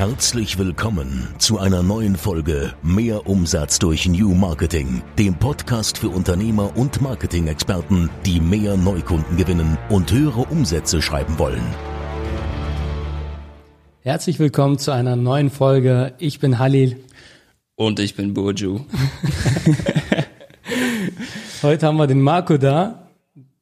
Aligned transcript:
Herzlich 0.00 0.56
willkommen 0.56 1.28
zu 1.36 1.58
einer 1.58 1.82
neuen 1.82 2.16
Folge 2.16 2.72
Mehr 2.82 3.26
Umsatz 3.26 3.78
durch 3.78 4.08
New 4.08 4.34
Marketing, 4.34 5.02
dem 5.18 5.34
Podcast 5.34 5.98
für 5.98 6.08
Unternehmer 6.08 6.74
und 6.74 7.02
Marketing-Experten, 7.02 8.08
die 8.24 8.40
mehr 8.40 8.78
Neukunden 8.78 9.36
gewinnen 9.36 9.76
und 9.90 10.10
höhere 10.10 10.44
Umsätze 10.44 11.02
schreiben 11.02 11.38
wollen. 11.38 11.60
Herzlich 14.00 14.38
willkommen 14.38 14.78
zu 14.78 14.90
einer 14.90 15.16
neuen 15.16 15.50
Folge. 15.50 16.14
Ich 16.18 16.40
bin 16.40 16.58
Halil. 16.58 16.96
Und 17.74 18.00
ich 18.00 18.14
bin 18.14 18.32
Burju. 18.32 18.80
Heute 21.62 21.86
haben 21.86 21.98
wir 21.98 22.06
den 22.06 22.22
Marco 22.22 22.56
da. 22.56 23.10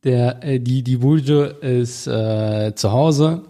Der, 0.05 0.45
äh, 0.45 0.61
die, 0.61 0.85
die 0.85 0.99
Burju 0.99 1.43
ist 1.43 2.07
äh, 2.07 2.77
zu 2.77 2.93
Hause 2.93 3.43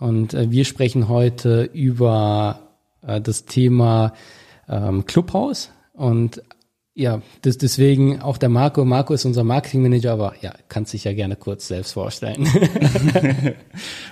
und 0.00 0.34
äh, 0.34 0.50
wir 0.50 0.64
sprechen 0.64 1.08
heute 1.08 1.62
über 1.72 2.70
äh, 3.06 3.20
das 3.20 3.44
Thema 3.44 4.14
ähm, 4.68 5.06
Clubhouse 5.06 5.70
und 5.92 6.42
ja, 6.94 7.22
das, 7.42 7.56
deswegen 7.56 8.20
auch 8.20 8.36
der 8.36 8.48
Marco. 8.48 8.84
Marco 8.84 9.14
ist 9.14 9.24
unser 9.24 9.44
Marketingmanager, 9.44 10.12
aber 10.12 10.34
ja, 10.40 10.52
kannst 10.68 10.92
dich 10.92 11.04
ja 11.04 11.12
gerne 11.12 11.36
kurz 11.36 11.68
selbst 11.68 11.92
vorstellen. 11.92 12.48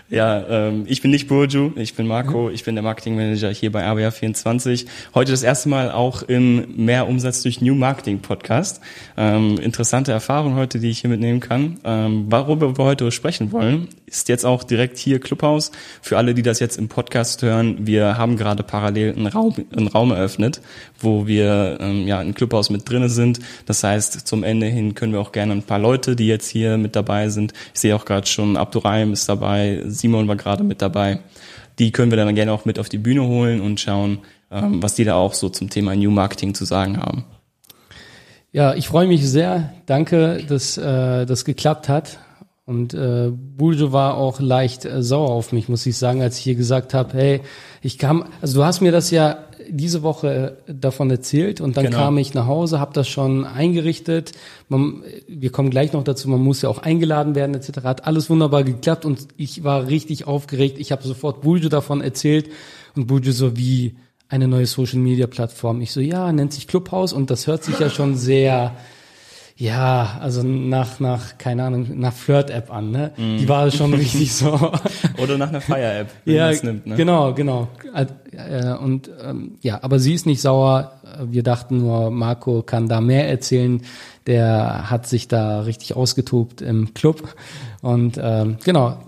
ja, 0.08 0.46
ähm, 0.68 0.84
ich 0.86 1.02
bin 1.02 1.10
nicht 1.10 1.26
Burju, 1.26 1.72
ich 1.74 1.96
bin 1.96 2.06
Marco, 2.06 2.50
ich 2.50 2.62
bin 2.62 2.76
der 2.76 2.84
Marketingmanager 2.84 3.50
hier 3.50 3.72
bei 3.72 3.84
ABA24. 3.84 4.86
Heute 5.12 5.32
das 5.32 5.42
erste 5.42 5.68
Mal 5.68 5.90
auch 5.90 6.22
im 6.22 6.76
Mehr 6.76 7.08
Umsatz 7.08 7.42
durch 7.42 7.60
New 7.60 7.74
Marketing 7.74 8.20
Podcast. 8.20 8.80
Ähm, 9.16 9.58
interessante 9.58 10.12
Erfahrung 10.12 10.54
heute, 10.54 10.78
die 10.78 10.90
ich 10.90 11.00
hier 11.00 11.10
mitnehmen 11.10 11.40
kann. 11.40 11.80
Ähm, 11.82 12.30
worüber 12.30 12.78
wir 12.78 12.84
heute 12.84 13.10
sprechen 13.10 13.50
wollen, 13.50 13.88
ist 14.06 14.28
jetzt 14.28 14.46
auch 14.46 14.62
direkt 14.62 14.98
hier 14.98 15.18
Clubhouse. 15.18 15.72
Für 16.00 16.16
alle, 16.16 16.32
die 16.32 16.42
das 16.42 16.60
jetzt 16.60 16.78
im 16.78 16.86
Podcast 16.86 17.42
hören, 17.42 17.88
wir 17.88 18.16
haben 18.16 18.36
gerade 18.36 18.62
parallel 18.62 19.16
einen 19.16 19.26
Raum, 19.26 19.52
einen 19.76 19.88
Raum 19.88 20.12
eröffnet, 20.12 20.60
wo 21.00 21.26
wir 21.26 21.78
ähm, 21.80 22.06
ja 22.06 22.20
ein 22.20 22.34
Clubhouse 22.34 22.67
mit 22.70 22.88
drinne 22.88 23.08
sind. 23.08 23.40
Das 23.66 23.82
heißt, 23.82 24.26
zum 24.26 24.44
Ende 24.44 24.66
hin 24.66 24.94
können 24.94 25.12
wir 25.12 25.20
auch 25.20 25.32
gerne 25.32 25.52
ein 25.52 25.62
paar 25.62 25.78
Leute, 25.78 26.16
die 26.16 26.26
jetzt 26.26 26.48
hier 26.48 26.76
mit 26.78 26.96
dabei 26.96 27.28
sind. 27.28 27.52
Ich 27.74 27.80
sehe 27.80 27.94
auch 27.94 28.04
gerade 28.04 28.26
schon, 28.26 28.56
Abdurrahim 28.56 29.12
ist 29.12 29.28
dabei, 29.28 29.82
Simon 29.86 30.28
war 30.28 30.36
gerade 30.36 30.64
mit 30.64 30.82
dabei. 30.82 31.20
Die 31.78 31.92
können 31.92 32.10
wir 32.10 32.16
dann 32.16 32.34
gerne 32.34 32.52
auch 32.52 32.64
mit 32.64 32.78
auf 32.78 32.88
die 32.88 32.98
Bühne 32.98 33.22
holen 33.22 33.60
und 33.60 33.80
schauen, 33.80 34.18
ähm, 34.50 34.82
was 34.82 34.94
die 34.94 35.04
da 35.04 35.14
auch 35.14 35.34
so 35.34 35.48
zum 35.48 35.70
Thema 35.70 35.94
New 35.94 36.10
Marketing 36.10 36.54
zu 36.54 36.64
sagen 36.64 36.98
haben. 36.98 37.24
Ja, 38.50 38.74
ich 38.74 38.88
freue 38.88 39.06
mich 39.06 39.28
sehr. 39.28 39.72
Danke, 39.86 40.42
dass 40.48 40.78
äh, 40.78 41.26
das 41.26 41.44
geklappt 41.44 41.88
hat. 41.88 42.18
Und 42.64 42.92
äh, 42.92 43.30
Buljo 43.30 43.92
war 43.92 44.16
auch 44.16 44.40
leicht 44.40 44.84
äh, 44.84 45.02
sauer 45.02 45.30
auf 45.30 45.52
mich, 45.52 45.68
muss 45.68 45.86
ich 45.86 45.96
sagen, 45.96 46.20
als 46.20 46.36
ich 46.36 46.44
hier 46.44 46.54
gesagt 46.54 46.92
habe, 46.92 47.14
hey, 47.14 47.40
ich 47.80 47.96
kam, 47.96 48.26
also 48.42 48.60
du 48.60 48.64
hast 48.64 48.80
mir 48.80 48.92
das 48.92 49.10
ja 49.10 49.38
diese 49.68 50.02
Woche 50.02 50.58
davon 50.66 51.10
erzählt 51.10 51.60
und 51.60 51.76
dann 51.76 51.86
genau. 51.86 51.98
kam 51.98 52.18
ich 52.18 52.34
nach 52.34 52.46
Hause, 52.46 52.80
habe 52.80 52.92
das 52.92 53.08
schon 53.08 53.44
eingerichtet. 53.44 54.32
Man, 54.68 55.02
wir 55.26 55.50
kommen 55.50 55.70
gleich 55.70 55.92
noch 55.92 56.04
dazu, 56.04 56.28
man 56.28 56.40
muss 56.40 56.62
ja 56.62 56.68
auch 56.68 56.78
eingeladen 56.78 57.34
werden 57.34 57.54
etc. 57.54 57.84
Hat 57.84 58.06
alles 58.06 58.30
wunderbar 58.30 58.64
geklappt 58.64 59.04
und 59.04 59.28
ich 59.36 59.64
war 59.64 59.88
richtig 59.88 60.26
aufgeregt. 60.26 60.78
Ich 60.78 60.92
habe 60.92 61.06
sofort 61.06 61.42
Buljo 61.42 61.68
davon 61.68 62.00
erzählt 62.00 62.50
und 62.96 63.06
Buljo 63.06 63.32
so 63.32 63.56
wie 63.56 63.96
eine 64.28 64.48
neue 64.48 64.66
Social 64.66 64.98
Media 64.98 65.26
Plattform. 65.26 65.80
Ich 65.80 65.92
so 65.92 66.00
ja, 66.00 66.32
nennt 66.32 66.52
sich 66.52 66.66
Clubhouse 66.66 67.12
und 67.12 67.30
das 67.30 67.46
hört 67.46 67.64
sich 67.64 67.78
ja 67.78 67.90
schon 67.90 68.16
sehr 68.16 68.74
ja, 69.60 70.18
also 70.20 70.44
nach, 70.44 71.00
nach, 71.00 71.36
keine 71.36 71.64
Ahnung, 71.64 71.98
nach 71.98 72.12
Flirt-App 72.12 72.72
an, 72.72 72.92
ne? 72.92 73.10
Mm. 73.16 73.38
Die 73.38 73.48
war 73.48 73.68
schon 73.72 73.92
richtig 73.92 74.32
so. 74.32 74.52
Oder 75.18 75.36
nach 75.36 75.48
einer 75.48 75.60
Fire-App, 75.60 76.10
wenn 76.24 76.34
ja, 76.36 76.50
es 76.50 76.62
nimmt, 76.62 76.86
ne? 76.86 76.94
Genau, 76.94 77.34
genau. 77.34 77.66
Äh, 77.92 78.74
und 78.74 79.10
ähm, 79.20 79.58
ja, 79.60 79.80
aber 79.82 79.98
sie 79.98 80.14
ist 80.14 80.26
nicht 80.26 80.40
sauer. 80.40 80.92
Wir 81.24 81.42
dachten 81.42 81.78
nur, 81.78 82.12
Marco 82.12 82.62
kann 82.62 82.88
da 82.88 83.00
mehr 83.00 83.28
erzählen. 83.28 83.82
Der 84.28 84.90
hat 84.90 85.08
sich 85.08 85.26
da 85.26 85.62
richtig 85.62 85.96
ausgetobt 85.96 86.62
im 86.62 86.94
Club. 86.94 87.34
Und 87.82 88.16
ähm, 88.22 88.58
genau, 88.64 88.98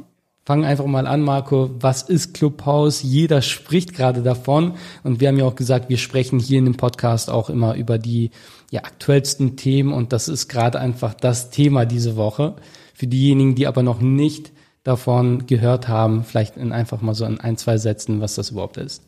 Fang 0.44 0.64
einfach 0.64 0.86
mal 0.86 1.06
an, 1.06 1.20
Marco. 1.20 1.70
Was 1.80 2.02
ist 2.02 2.32
Clubhouse? 2.34 3.02
Jeder 3.02 3.42
spricht 3.42 3.94
gerade 3.94 4.22
davon. 4.22 4.74
Und 5.04 5.20
wir 5.20 5.28
haben 5.28 5.38
ja 5.38 5.44
auch 5.44 5.54
gesagt, 5.54 5.90
wir 5.90 5.98
sprechen 5.98 6.38
hier 6.38 6.58
in 6.58 6.64
dem 6.64 6.76
Podcast 6.76 7.30
auch 7.30 7.50
immer 7.50 7.74
über 7.74 7.98
die 7.98 8.30
ja, 8.70 8.82
aktuellsten 8.84 9.56
Themen. 9.56 9.92
Und 9.92 10.12
das 10.12 10.28
ist 10.28 10.48
gerade 10.48 10.80
einfach 10.80 11.14
das 11.14 11.50
Thema 11.50 11.84
diese 11.84 12.16
Woche. 12.16 12.56
Für 12.94 13.06
diejenigen, 13.06 13.54
die 13.54 13.66
aber 13.66 13.82
noch 13.82 14.00
nicht 14.00 14.52
davon 14.82 15.46
gehört 15.46 15.88
haben, 15.88 16.24
vielleicht 16.24 16.56
in 16.56 16.72
einfach 16.72 17.02
mal 17.02 17.14
so 17.14 17.26
in 17.26 17.38
ein, 17.38 17.58
zwei 17.58 17.76
Sätzen, 17.76 18.20
was 18.20 18.34
das 18.34 18.50
überhaupt 18.50 18.78
ist. 18.78 19.02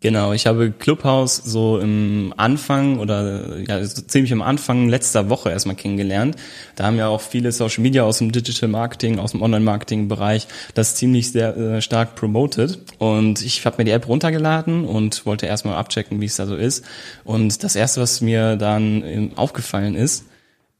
Genau, 0.00 0.34
ich 0.34 0.46
habe 0.46 0.70
Clubhouse 0.70 1.36
so 1.36 1.78
im 1.78 2.34
Anfang 2.36 2.98
oder 2.98 3.58
ja 3.66 3.82
so 3.82 4.02
ziemlich 4.02 4.32
am 4.34 4.42
Anfang 4.42 4.90
letzter 4.90 5.30
Woche 5.30 5.48
erstmal 5.48 5.76
kennengelernt. 5.76 6.36
Da 6.76 6.84
haben 6.84 6.98
ja 6.98 7.08
auch 7.08 7.22
viele 7.22 7.52
Social 7.52 7.82
Media 7.82 8.02
aus 8.02 8.18
dem 8.18 8.30
Digital 8.30 8.68
Marketing, 8.68 9.18
aus 9.18 9.30
dem 9.30 9.40
Online-Marketing-Bereich 9.40 10.46
das 10.74 10.94
ziemlich 10.96 11.32
sehr 11.32 11.56
äh, 11.56 11.80
stark 11.80 12.16
promoted. 12.16 12.80
Und 12.98 13.42
ich 13.42 13.64
habe 13.64 13.78
mir 13.78 13.84
die 13.84 13.92
App 13.92 14.06
runtergeladen 14.06 14.84
und 14.84 15.24
wollte 15.24 15.46
erstmal 15.46 15.76
abchecken, 15.76 16.20
wie 16.20 16.26
es 16.26 16.36
da 16.36 16.44
so 16.46 16.54
ist. 16.54 16.84
Und 17.24 17.64
das 17.64 17.74
erste, 17.74 18.02
was 18.02 18.20
mir 18.20 18.56
dann 18.56 19.02
ähm, 19.04 19.30
aufgefallen 19.36 19.94
ist, 19.94 20.26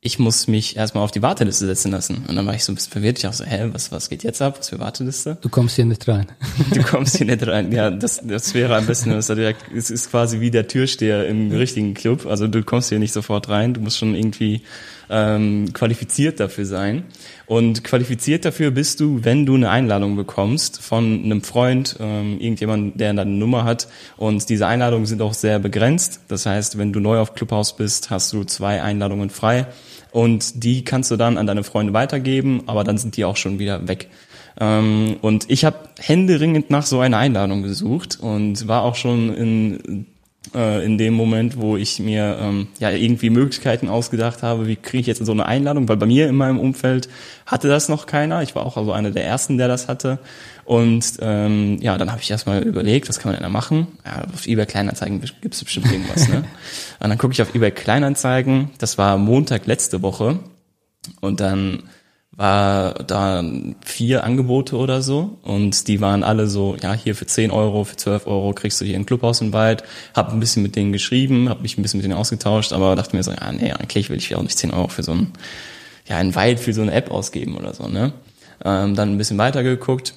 ich 0.06 0.18
muss 0.18 0.48
mich 0.48 0.76
erstmal 0.76 1.02
auf 1.02 1.12
die 1.12 1.22
Warteliste 1.22 1.64
setzen 1.64 1.90
lassen. 1.90 2.26
Und 2.28 2.36
dann 2.36 2.46
war 2.46 2.54
ich 2.54 2.62
so 2.62 2.70
ein 2.70 2.74
bisschen 2.74 2.92
verwirrt. 2.92 3.18
Ich 3.18 3.26
auch 3.26 3.32
so, 3.32 3.42
hä, 3.42 3.70
was, 3.72 3.90
was 3.90 4.10
geht 4.10 4.22
jetzt 4.22 4.42
ab? 4.42 4.56
Was 4.58 4.68
für 4.68 4.78
Warteliste? 4.78 5.38
Du 5.40 5.48
kommst 5.48 5.76
hier 5.76 5.86
nicht 5.86 6.06
rein. 6.06 6.26
Du 6.74 6.82
kommst 6.90 7.16
hier 7.16 7.26
nicht 7.26 7.46
rein. 7.46 7.72
Ja, 7.72 7.90
das, 7.90 8.20
das 8.22 8.52
wäre 8.52 8.76
ein 8.76 8.84
bisschen, 8.84 9.12
das 9.12 9.30
ist, 9.30 9.90
ist 9.90 10.10
quasi 10.10 10.40
wie 10.40 10.50
der 10.50 10.68
Türsteher 10.68 11.26
im 11.26 11.50
richtigen 11.50 11.94
Club. 11.94 12.26
Also 12.26 12.46
du 12.48 12.62
kommst 12.62 12.90
hier 12.90 12.98
nicht 12.98 13.14
sofort 13.14 13.48
rein. 13.48 13.72
Du 13.72 13.80
musst 13.80 13.96
schon 13.96 14.14
irgendwie 14.14 14.60
ähm, 15.08 15.72
qualifiziert 15.72 16.38
dafür 16.38 16.66
sein. 16.66 17.04
Und 17.46 17.82
qualifiziert 17.82 18.44
dafür 18.44 18.70
bist 18.72 19.00
du, 19.00 19.24
wenn 19.24 19.46
du 19.46 19.54
eine 19.54 19.70
Einladung 19.70 20.16
bekommst 20.16 20.82
von 20.82 21.24
einem 21.24 21.42
Freund, 21.42 21.96
ähm, 21.98 22.38
irgendjemand, 22.40 23.00
der 23.00 23.14
deine 23.14 23.30
Nummer 23.30 23.64
hat. 23.64 23.88
Und 24.18 24.50
diese 24.50 24.66
Einladungen 24.66 25.06
sind 25.06 25.22
auch 25.22 25.34
sehr 25.34 25.58
begrenzt. 25.60 26.20
Das 26.28 26.44
heißt, 26.44 26.76
wenn 26.76 26.92
du 26.92 27.00
neu 27.00 27.18
auf 27.18 27.34
Clubhouse 27.34 27.74
bist, 27.74 28.10
hast 28.10 28.34
du 28.34 28.44
zwei 28.44 28.82
Einladungen 28.82 29.30
frei. 29.30 29.66
Und 30.14 30.62
die 30.62 30.84
kannst 30.84 31.10
du 31.10 31.16
dann 31.16 31.38
an 31.38 31.48
deine 31.48 31.64
Freunde 31.64 31.92
weitergeben, 31.92 32.62
aber 32.66 32.84
dann 32.84 32.98
sind 32.98 33.16
die 33.16 33.24
auch 33.24 33.36
schon 33.36 33.58
wieder 33.58 33.88
weg. 33.88 34.10
Ähm, 34.60 35.16
und 35.22 35.50
ich 35.50 35.64
habe 35.64 35.88
händeringend 35.98 36.70
nach 36.70 36.86
so 36.86 37.00
einer 37.00 37.18
Einladung 37.18 37.64
gesucht 37.64 38.20
und 38.20 38.68
war 38.68 38.82
auch 38.82 38.94
schon 38.94 39.34
in 39.34 40.06
äh, 40.54 40.84
in 40.84 40.98
dem 40.98 41.14
Moment, 41.14 41.56
wo 41.58 41.76
ich 41.76 41.98
mir 42.00 42.38
ähm, 42.40 42.68
ja 42.78 42.90
irgendwie 42.90 43.30
Möglichkeiten 43.30 43.88
ausgedacht 43.88 44.42
habe, 44.42 44.66
wie 44.66 44.76
kriege 44.76 45.00
ich 45.00 45.06
jetzt 45.06 45.24
so 45.24 45.32
eine 45.32 45.46
Einladung, 45.46 45.88
weil 45.88 45.96
bei 45.96 46.06
mir 46.06 46.28
in 46.28 46.36
meinem 46.36 46.58
Umfeld 46.58 47.08
hatte 47.46 47.68
das 47.68 47.88
noch 47.88 48.06
keiner. 48.06 48.42
Ich 48.42 48.54
war 48.54 48.66
auch 48.66 48.76
also 48.76 48.92
einer 48.92 49.10
der 49.10 49.24
ersten, 49.24 49.58
der 49.58 49.68
das 49.68 49.88
hatte. 49.88 50.18
Und 50.64 51.04
ähm, 51.20 51.78
ja, 51.80 51.98
dann 51.98 52.10
habe 52.10 52.20
ich 52.22 52.30
erstmal 52.30 52.62
überlegt, 52.62 53.08
was 53.08 53.18
kann 53.18 53.32
man 53.32 53.36
denn 53.36 53.42
da 53.42 53.50
machen? 53.50 53.86
Ja, 54.04 54.24
auf 54.32 54.46
eBay 54.46 54.66
Kleinanzeigen 54.66 55.20
gibt 55.20 55.54
es 55.54 55.62
bestimmt 55.62 55.90
irgendwas, 55.90 56.28
ne? 56.28 56.44
Und 57.00 57.08
dann 57.08 57.18
gucke 57.18 57.32
ich 57.32 57.42
auf 57.42 57.54
eBay 57.54 57.70
Kleinanzeigen, 57.70 58.70
das 58.78 58.96
war 58.96 59.18
Montag 59.18 59.66
letzte 59.66 60.02
Woche. 60.02 60.38
Und 61.20 61.40
dann 61.40 61.82
war 62.36 62.94
da 62.94 63.44
vier 63.84 64.24
Angebote 64.24 64.76
oder 64.76 65.02
so 65.02 65.38
und 65.42 65.86
die 65.88 66.00
waren 66.00 66.24
alle 66.24 66.48
so, 66.48 66.76
ja, 66.82 66.92
hier 66.92 67.14
für 67.14 67.26
10 67.26 67.50
Euro, 67.50 67.84
für 67.84 67.96
12 67.96 68.26
Euro 68.26 68.52
kriegst 68.52 68.80
du 68.80 68.84
hier 68.84 68.96
ein 68.96 69.06
Clubhaus 69.06 69.40
im 69.40 69.52
Wald. 69.52 69.84
Hab 70.14 70.32
ein 70.32 70.40
bisschen 70.40 70.62
mit 70.62 70.74
denen 70.74 70.92
geschrieben, 70.92 71.48
hab 71.48 71.62
mich 71.62 71.78
ein 71.78 71.82
bisschen 71.82 71.98
mit 71.98 72.04
denen 72.04 72.18
ausgetauscht, 72.18 72.72
aber 72.72 72.96
dachte 72.96 73.14
mir 73.14 73.22
so, 73.22 73.30
ja, 73.30 73.52
nee, 73.52 73.72
eigentlich 73.72 74.10
will 74.10 74.18
ich 74.18 74.34
auch 74.34 74.42
nicht 74.42 74.58
10 74.58 74.72
Euro 74.72 74.88
für 74.88 75.02
so 75.02 75.12
ein, 75.12 75.32
ja, 76.08 76.16
ein 76.16 76.34
Wald 76.34 76.58
für 76.58 76.72
so 76.72 76.82
eine 76.82 76.92
App 76.92 77.10
ausgeben 77.10 77.56
oder 77.56 77.72
so, 77.72 77.88
ne? 77.88 78.12
Ähm, 78.64 78.94
dann 78.94 79.12
ein 79.12 79.18
bisschen 79.18 79.38
weitergeguckt 79.38 80.14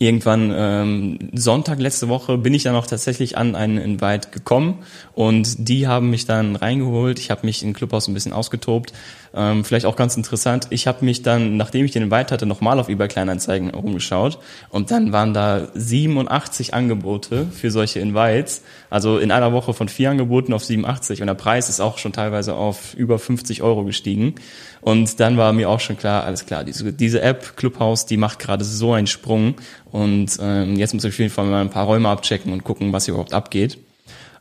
irgendwann 0.00 0.54
ähm, 0.56 1.18
Sonntag 1.34 1.80
letzte 1.80 2.08
Woche 2.08 2.38
bin 2.38 2.54
ich 2.54 2.62
dann 2.62 2.76
auch 2.76 2.86
tatsächlich 2.86 3.36
an 3.36 3.56
einen 3.56 3.78
Invite 3.78 4.30
gekommen 4.30 4.78
und 5.12 5.68
die 5.68 5.88
haben 5.88 6.08
mich 6.10 6.24
dann 6.24 6.54
reingeholt. 6.54 7.18
Ich 7.18 7.32
habe 7.32 7.44
mich 7.44 7.64
im 7.64 7.72
Clubhaus 7.72 8.06
ein 8.06 8.14
bisschen 8.14 8.32
ausgetobt. 8.32 8.92
Ähm, 9.38 9.64
vielleicht 9.64 9.86
auch 9.86 9.94
ganz 9.94 10.16
interessant. 10.16 10.66
Ich 10.70 10.88
habe 10.88 11.04
mich 11.04 11.22
dann, 11.22 11.56
nachdem 11.56 11.84
ich 11.84 11.92
den 11.92 12.02
Invite 12.02 12.34
hatte, 12.34 12.44
nochmal 12.44 12.80
auf 12.80 12.88
eBay 12.88 13.06
Kleinanzeigen 13.06 13.70
rumgeschaut 13.70 14.40
und 14.68 14.90
dann 14.90 15.12
waren 15.12 15.32
da 15.32 15.68
87 15.74 16.74
Angebote 16.74 17.46
für 17.46 17.70
solche 17.70 18.00
Invites. 18.00 18.62
Also 18.90 19.18
in 19.18 19.30
einer 19.30 19.52
Woche 19.52 19.74
von 19.74 19.88
vier 19.88 20.10
Angeboten 20.10 20.52
auf 20.52 20.64
87 20.64 21.20
und 21.20 21.28
der 21.28 21.34
Preis 21.34 21.68
ist 21.68 21.78
auch 21.78 21.98
schon 21.98 22.12
teilweise 22.12 22.54
auf 22.54 22.94
über 22.94 23.20
50 23.20 23.62
Euro 23.62 23.84
gestiegen. 23.84 24.34
Und 24.80 25.20
dann 25.20 25.36
war 25.36 25.52
mir 25.52 25.70
auch 25.70 25.80
schon 25.80 25.96
klar, 25.96 26.24
alles 26.24 26.44
klar, 26.44 26.64
diese, 26.64 26.92
diese 26.92 27.20
App 27.22 27.56
Clubhouse, 27.56 28.06
die 28.06 28.16
macht 28.16 28.40
gerade 28.40 28.64
so 28.64 28.92
einen 28.92 29.06
Sprung 29.06 29.54
und 29.92 30.36
ähm, 30.40 30.74
jetzt 30.74 30.94
muss 30.94 31.04
ich 31.04 31.12
auf 31.12 31.18
jeden 31.18 31.30
Fall 31.30 31.44
mal 31.44 31.60
ein 31.60 31.70
paar 31.70 31.86
Räume 31.86 32.08
abchecken 32.08 32.52
und 32.52 32.64
gucken, 32.64 32.92
was 32.92 33.04
hier 33.04 33.14
überhaupt 33.14 33.34
abgeht. 33.34 33.78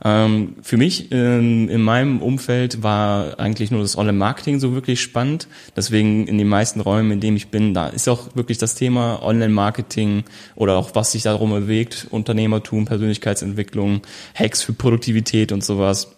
Ähm, 0.03 0.55
für 0.61 0.77
mich 0.77 1.11
ähm, 1.11 1.69
in 1.69 1.81
meinem 1.81 2.21
Umfeld 2.21 2.83
war 2.83 3.39
eigentlich 3.39 3.71
nur 3.71 3.81
das 3.81 3.97
Online-Marketing 3.97 4.59
so 4.59 4.73
wirklich 4.73 5.01
spannend. 5.01 5.47
Deswegen 5.75 6.27
in 6.27 6.37
den 6.37 6.47
meisten 6.47 6.81
Räumen, 6.81 7.11
in 7.11 7.19
denen 7.19 7.37
ich 7.37 7.47
bin, 7.49 7.73
da 7.73 7.87
ist 7.87 8.07
auch 8.07 8.35
wirklich 8.35 8.57
das 8.57 8.75
Thema 8.75 9.23
Online-Marketing 9.23 10.23
oder 10.55 10.75
auch 10.77 10.93
was 10.93 11.11
sich 11.11 11.23
darum 11.23 11.51
bewegt, 11.51 12.07
Unternehmertum, 12.11 12.85
Persönlichkeitsentwicklung, 12.85 14.01
Hacks 14.35 14.61
für 14.61 14.73
Produktivität 14.73 15.51
und 15.51 15.63
sowas. 15.63 16.15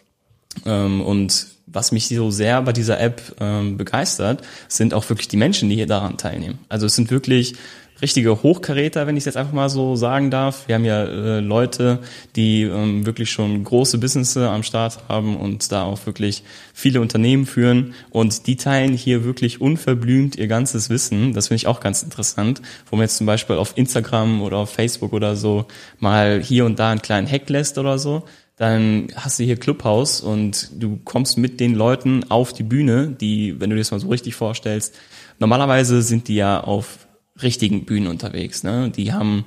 Ähm, 0.65 1.01
und 1.01 1.47
was 1.71 1.91
mich 1.91 2.07
so 2.07 2.31
sehr 2.31 2.61
bei 2.63 2.73
dieser 2.73 2.99
App 2.99 3.21
ähm, 3.39 3.77
begeistert, 3.77 4.41
sind 4.67 4.93
auch 4.93 5.07
wirklich 5.09 5.27
die 5.27 5.37
Menschen, 5.37 5.69
die 5.69 5.75
hier 5.75 5.87
daran 5.87 6.17
teilnehmen. 6.17 6.59
Also 6.67 6.87
es 6.87 6.95
sind 6.95 7.11
wirklich 7.11 7.55
richtige 8.01 8.43
Hochkaräter, 8.43 9.07
wenn 9.07 9.17
ich 9.17 9.21
es 9.21 9.25
jetzt 9.25 9.37
einfach 9.37 9.53
mal 9.53 9.69
so 9.69 9.95
sagen 9.95 10.31
darf. 10.31 10.67
Wir 10.67 10.75
haben 10.75 10.85
ja 10.85 11.03
äh, 11.03 11.39
Leute, 11.39 11.99
die 12.35 12.63
ähm, 12.63 13.05
wirklich 13.05 13.31
schon 13.31 13.63
große 13.63 13.97
Businesses 13.97 14.37
am 14.37 14.63
Start 14.63 14.99
haben 15.07 15.37
und 15.37 15.71
da 15.71 15.83
auch 15.83 16.05
wirklich 16.05 16.43
viele 16.73 17.01
Unternehmen 17.01 17.45
führen 17.45 17.93
und 18.09 18.47
die 18.47 18.55
teilen 18.55 18.93
hier 18.93 19.23
wirklich 19.23 19.61
unverblümt 19.61 20.35
ihr 20.37 20.47
ganzes 20.47 20.89
Wissen. 20.89 21.33
Das 21.33 21.47
finde 21.47 21.57
ich 21.57 21.67
auch 21.67 21.79
ganz 21.79 22.03
interessant, 22.03 22.61
wo 22.89 22.95
man 22.95 23.03
jetzt 23.03 23.17
zum 23.17 23.27
Beispiel 23.27 23.57
auf 23.57 23.77
Instagram 23.77 24.41
oder 24.41 24.57
auf 24.57 24.71
Facebook 24.71 25.13
oder 25.13 25.35
so 25.35 25.65
mal 25.99 26.41
hier 26.41 26.65
und 26.65 26.79
da 26.79 26.91
einen 26.91 27.01
kleinen 27.01 27.29
Hack 27.29 27.49
lässt 27.49 27.77
oder 27.77 27.99
so 27.99 28.23
dann 28.59 29.07
hast 29.15 29.39
du 29.39 29.45
hier 29.45 29.55
Clubhouse 29.55 30.19
und 30.19 30.69
du 30.77 30.99
kommst 31.05 31.37
mit 31.37 31.61
den 31.61 31.75
Leuten 31.75 32.29
auf 32.29 32.51
die 32.51 32.63
Bühne, 32.63 33.07
die, 33.07 33.57
wenn 33.57 33.69
du 33.69 33.77
dir 33.77 33.81
das 33.81 33.91
mal 33.91 34.01
so 34.01 34.09
richtig 34.09 34.35
vorstellst, 34.35 34.93
normalerweise 35.39 36.01
sind 36.01 36.27
die 36.27 36.35
ja 36.35 36.59
auf 36.59 37.07
richtigen 37.41 37.85
Bühnen 37.85 38.07
unterwegs. 38.07 38.63
Ne? 38.63 38.89
Die 38.89 39.13
haben 39.13 39.45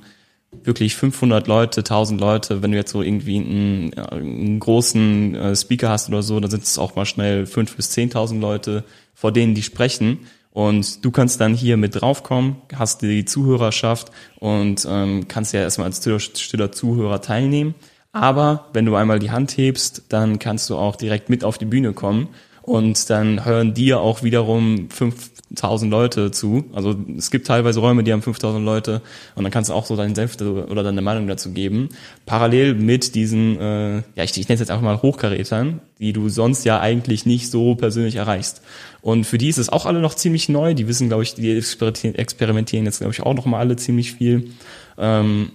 wirklich 0.65 0.94
500 0.97 1.47
Leute, 1.47 1.81
1000 1.81 2.21
Leute. 2.21 2.62
Wenn 2.62 2.73
du 2.73 2.77
jetzt 2.77 2.93
so 2.93 3.03
irgendwie 3.03 3.39
einen, 3.39 3.94
einen 3.94 4.61
großen 4.61 5.35
äh, 5.35 5.56
Speaker 5.56 5.89
hast 5.89 6.09
oder 6.09 6.23
so, 6.23 6.39
dann 6.41 6.50
sind 6.50 6.65
es 6.65 6.79
auch 6.79 6.94
mal 6.94 7.06
schnell 7.06 7.44
5.000 7.44 7.77
bis 7.77 7.91
10.000 7.97 8.41
Leute, 8.41 8.85
vor 9.15 9.33
denen 9.33 9.55
die 9.55 9.62
sprechen. 9.62 10.21
Und 10.50 11.03
du 11.05 11.11
kannst 11.11 11.41
dann 11.41 11.55
hier 11.55 11.79
mit 11.79 12.00
draufkommen, 12.00 12.56
hast 12.75 13.00
die 13.00 13.25
Zuhörerschaft 13.25 14.12
und 14.39 14.87
ähm, 14.89 15.27
kannst 15.27 15.55
ja 15.55 15.61
erstmal 15.61 15.87
als 15.87 16.05
stiller 16.39 16.73
Zuhörer 16.73 17.23
teilnehmen. 17.23 17.75
Aber 18.12 18.67
wenn 18.75 18.85
du 18.85 18.94
einmal 18.94 19.19
die 19.19 19.31
Hand 19.31 19.56
hebst, 19.56 20.03
dann 20.11 20.39
kannst 20.39 20.69
du 20.69 20.77
auch 20.77 20.97
direkt 20.97 21.31
mit 21.31 21.44
auf 21.44 21.56
die 21.56 21.65
Bühne 21.65 21.94
kommen 21.94 22.29
und 22.62 23.11
dann 23.11 23.44
hören 23.44 23.75
dir 23.75 24.00
auch 24.00 24.23
wiederum 24.23 24.88
5000 24.88 25.91
Leute 25.91 26.31
zu. 26.31 26.64
Also 26.73 26.94
es 27.19 27.31
gibt 27.31 27.47
teilweise 27.49 27.81
Räume, 27.81 28.05
die 28.05 28.12
haben 28.12 28.23
5000 28.23 28.64
Leute 28.64 29.03
und 29.35 29.43
dann 29.43 29.53
kannst 29.53 29.70
du 29.70 29.75
auch 29.75 29.85
so 29.85 29.97
deinen 29.97 30.14
Senf 30.14 30.41
oder 30.41 30.82
deine 30.82 31.03
Meinung 31.03 31.26
dazu 31.26 31.50
geben. 31.50 31.88
Parallel 32.25 32.75
mit 32.75 33.17
diesen, 33.17 33.59
äh, 33.59 33.97
ja 33.97 34.25
ich, 34.25 34.38
ich 34.38 34.49
nenne 34.49 34.55
es 34.55 34.61
jetzt 34.61 34.70
einfach 34.70 34.85
mal 34.85 35.03
Hochkarätern, 35.03 35.81
die 35.99 36.12
du 36.12 36.29
sonst 36.29 36.64
ja 36.64 36.81
eigentlich 36.81 37.26
nicht 37.26 37.50
so 37.50 37.75
persönlich 37.75 38.17
erreichst. 38.17 38.62
Und 39.00 39.25
für 39.25 39.38
die 39.38 39.49
ist 39.49 39.58
es 39.58 39.69
auch 39.69 39.85
alle 39.85 40.00
noch 40.00 40.15
ziemlich 40.15 40.49
neu. 40.49 40.75
Die 40.75 40.87
wissen, 40.87 41.08
glaube 41.08 41.25
ich, 41.25 41.35
die 41.35 41.50
experimentieren 41.50 42.85
jetzt, 42.85 42.99
glaube 42.99 43.12
ich, 43.12 43.23
auch 43.23 43.35
noch 43.35 43.47
mal 43.47 43.58
alle 43.58 43.75
ziemlich 43.75 44.12
viel. 44.12 44.50
Ähm, 44.97 45.50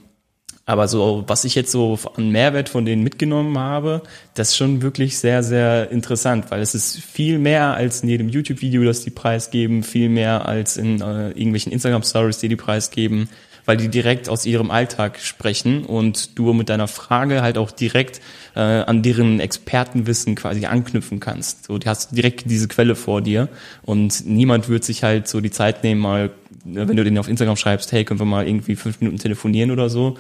aber 0.67 0.89
so, 0.89 1.23
was 1.27 1.45
ich 1.45 1.55
jetzt 1.55 1.71
so 1.71 1.97
an 2.17 2.29
Mehrwert 2.29 2.67
von 2.67 2.83
denen 2.83 3.01
mitgenommen 3.01 3.57
habe, 3.57 4.03
das 4.33 4.49
ist 4.49 4.57
schon 4.57 4.81
wirklich 4.81 5.17
sehr, 5.17 5.41
sehr 5.41 5.89
interessant, 5.91 6.51
weil 6.51 6.59
es 6.59 6.75
ist 6.75 6.99
viel 6.99 7.39
mehr 7.39 7.73
als 7.73 8.03
in 8.03 8.09
jedem 8.09 8.27
YouTube-Video, 8.27 8.83
das 8.83 9.01
die 9.01 9.09
preisgeben, 9.09 9.81
viel 9.81 10.09
mehr 10.09 10.45
als 10.45 10.75
in 10.75 10.99
äh, 10.99 11.29
irgendwelchen 11.29 11.71
Instagram-Stories, 11.71 12.39
die 12.39 12.49
die 12.49 12.57
preisgeben, 12.57 13.29
weil 13.63 13.77
die 13.77 13.87
direkt 13.87 14.27
aus 14.27 14.45
ihrem 14.45 14.69
Alltag 14.69 15.19
sprechen 15.21 15.85
und 15.85 16.37
du 16.37 16.51
mit 16.51 16.67
deiner 16.67 16.89
Frage 16.89 17.41
halt 17.41 17.57
auch 17.57 17.71
direkt 17.71 18.19
äh, 18.53 18.59
an 18.59 19.03
deren 19.03 19.39
Expertenwissen 19.39 20.35
quasi 20.35 20.65
anknüpfen 20.65 21.21
kannst. 21.21 21.63
So, 21.63 21.77
du 21.77 21.87
hast 21.87 22.11
direkt 22.11 22.43
diese 22.51 22.67
Quelle 22.67 22.95
vor 22.95 23.21
dir 23.21 23.47
und 23.83 24.25
niemand 24.25 24.67
wird 24.67 24.83
sich 24.83 25.03
halt 25.03 25.29
so 25.29 25.39
die 25.39 25.51
Zeit 25.51 25.83
nehmen, 25.85 26.01
mal 26.01 26.31
wenn 26.69 26.97
du 26.97 27.03
denen 27.03 27.17
auf 27.17 27.29
Instagram 27.29 27.55
schreibst, 27.55 27.91
hey, 27.91 28.03
können 28.03 28.19
wir 28.19 28.25
mal 28.25 28.47
irgendwie 28.47 28.75
fünf 28.75 28.99
Minuten 28.99 29.17
telefonieren 29.19 29.71
oder 29.71 29.89
so, 29.89 30.17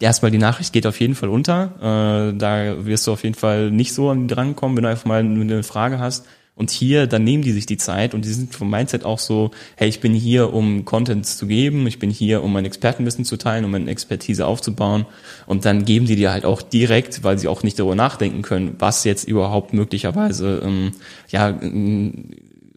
erstmal 0.00 0.30
die 0.30 0.38
Nachricht 0.38 0.72
geht 0.72 0.86
auf 0.86 1.00
jeden 1.00 1.14
Fall 1.14 1.28
unter. 1.28 2.30
Äh, 2.32 2.36
da 2.36 2.84
wirst 2.84 3.06
du 3.06 3.12
auf 3.12 3.22
jeden 3.22 3.34
Fall 3.34 3.70
nicht 3.70 3.92
so 3.92 4.10
an 4.10 4.26
die 4.26 4.34
drankommen, 4.34 4.76
wenn 4.76 4.84
du 4.84 4.90
einfach 4.90 5.06
mal 5.06 5.20
eine 5.20 5.62
Frage 5.62 5.98
hast. 5.98 6.26
Und 6.56 6.70
hier, 6.70 7.06
dann 7.06 7.22
nehmen 7.22 7.42
die 7.42 7.52
sich 7.52 7.66
die 7.66 7.76
Zeit 7.76 8.14
und 8.14 8.24
die 8.24 8.30
sind 8.30 8.54
vom 8.54 8.70
Mindset 8.70 9.04
auch 9.04 9.18
so, 9.18 9.50
hey, 9.76 9.88
ich 9.88 10.00
bin 10.00 10.14
hier, 10.14 10.54
um 10.54 10.86
Content 10.86 11.26
zu 11.26 11.46
geben, 11.46 11.86
ich 11.86 11.98
bin 11.98 12.08
hier, 12.08 12.42
um 12.42 12.50
mein 12.50 12.64
Expertenwissen 12.64 13.26
zu 13.26 13.36
teilen, 13.36 13.66
um 13.66 13.72
meine 13.72 13.90
Expertise 13.90 14.46
aufzubauen. 14.46 15.04
Und 15.44 15.66
dann 15.66 15.84
geben 15.84 16.06
die 16.06 16.16
dir 16.16 16.32
halt 16.32 16.46
auch 16.46 16.62
direkt, 16.62 17.22
weil 17.24 17.38
sie 17.38 17.48
auch 17.48 17.62
nicht 17.62 17.78
darüber 17.78 17.94
nachdenken 17.94 18.40
können, 18.40 18.74
was 18.78 19.04
jetzt 19.04 19.28
überhaupt 19.28 19.74
möglicherweise 19.74 20.62
ähm, 20.64 20.92
ja 21.28 21.50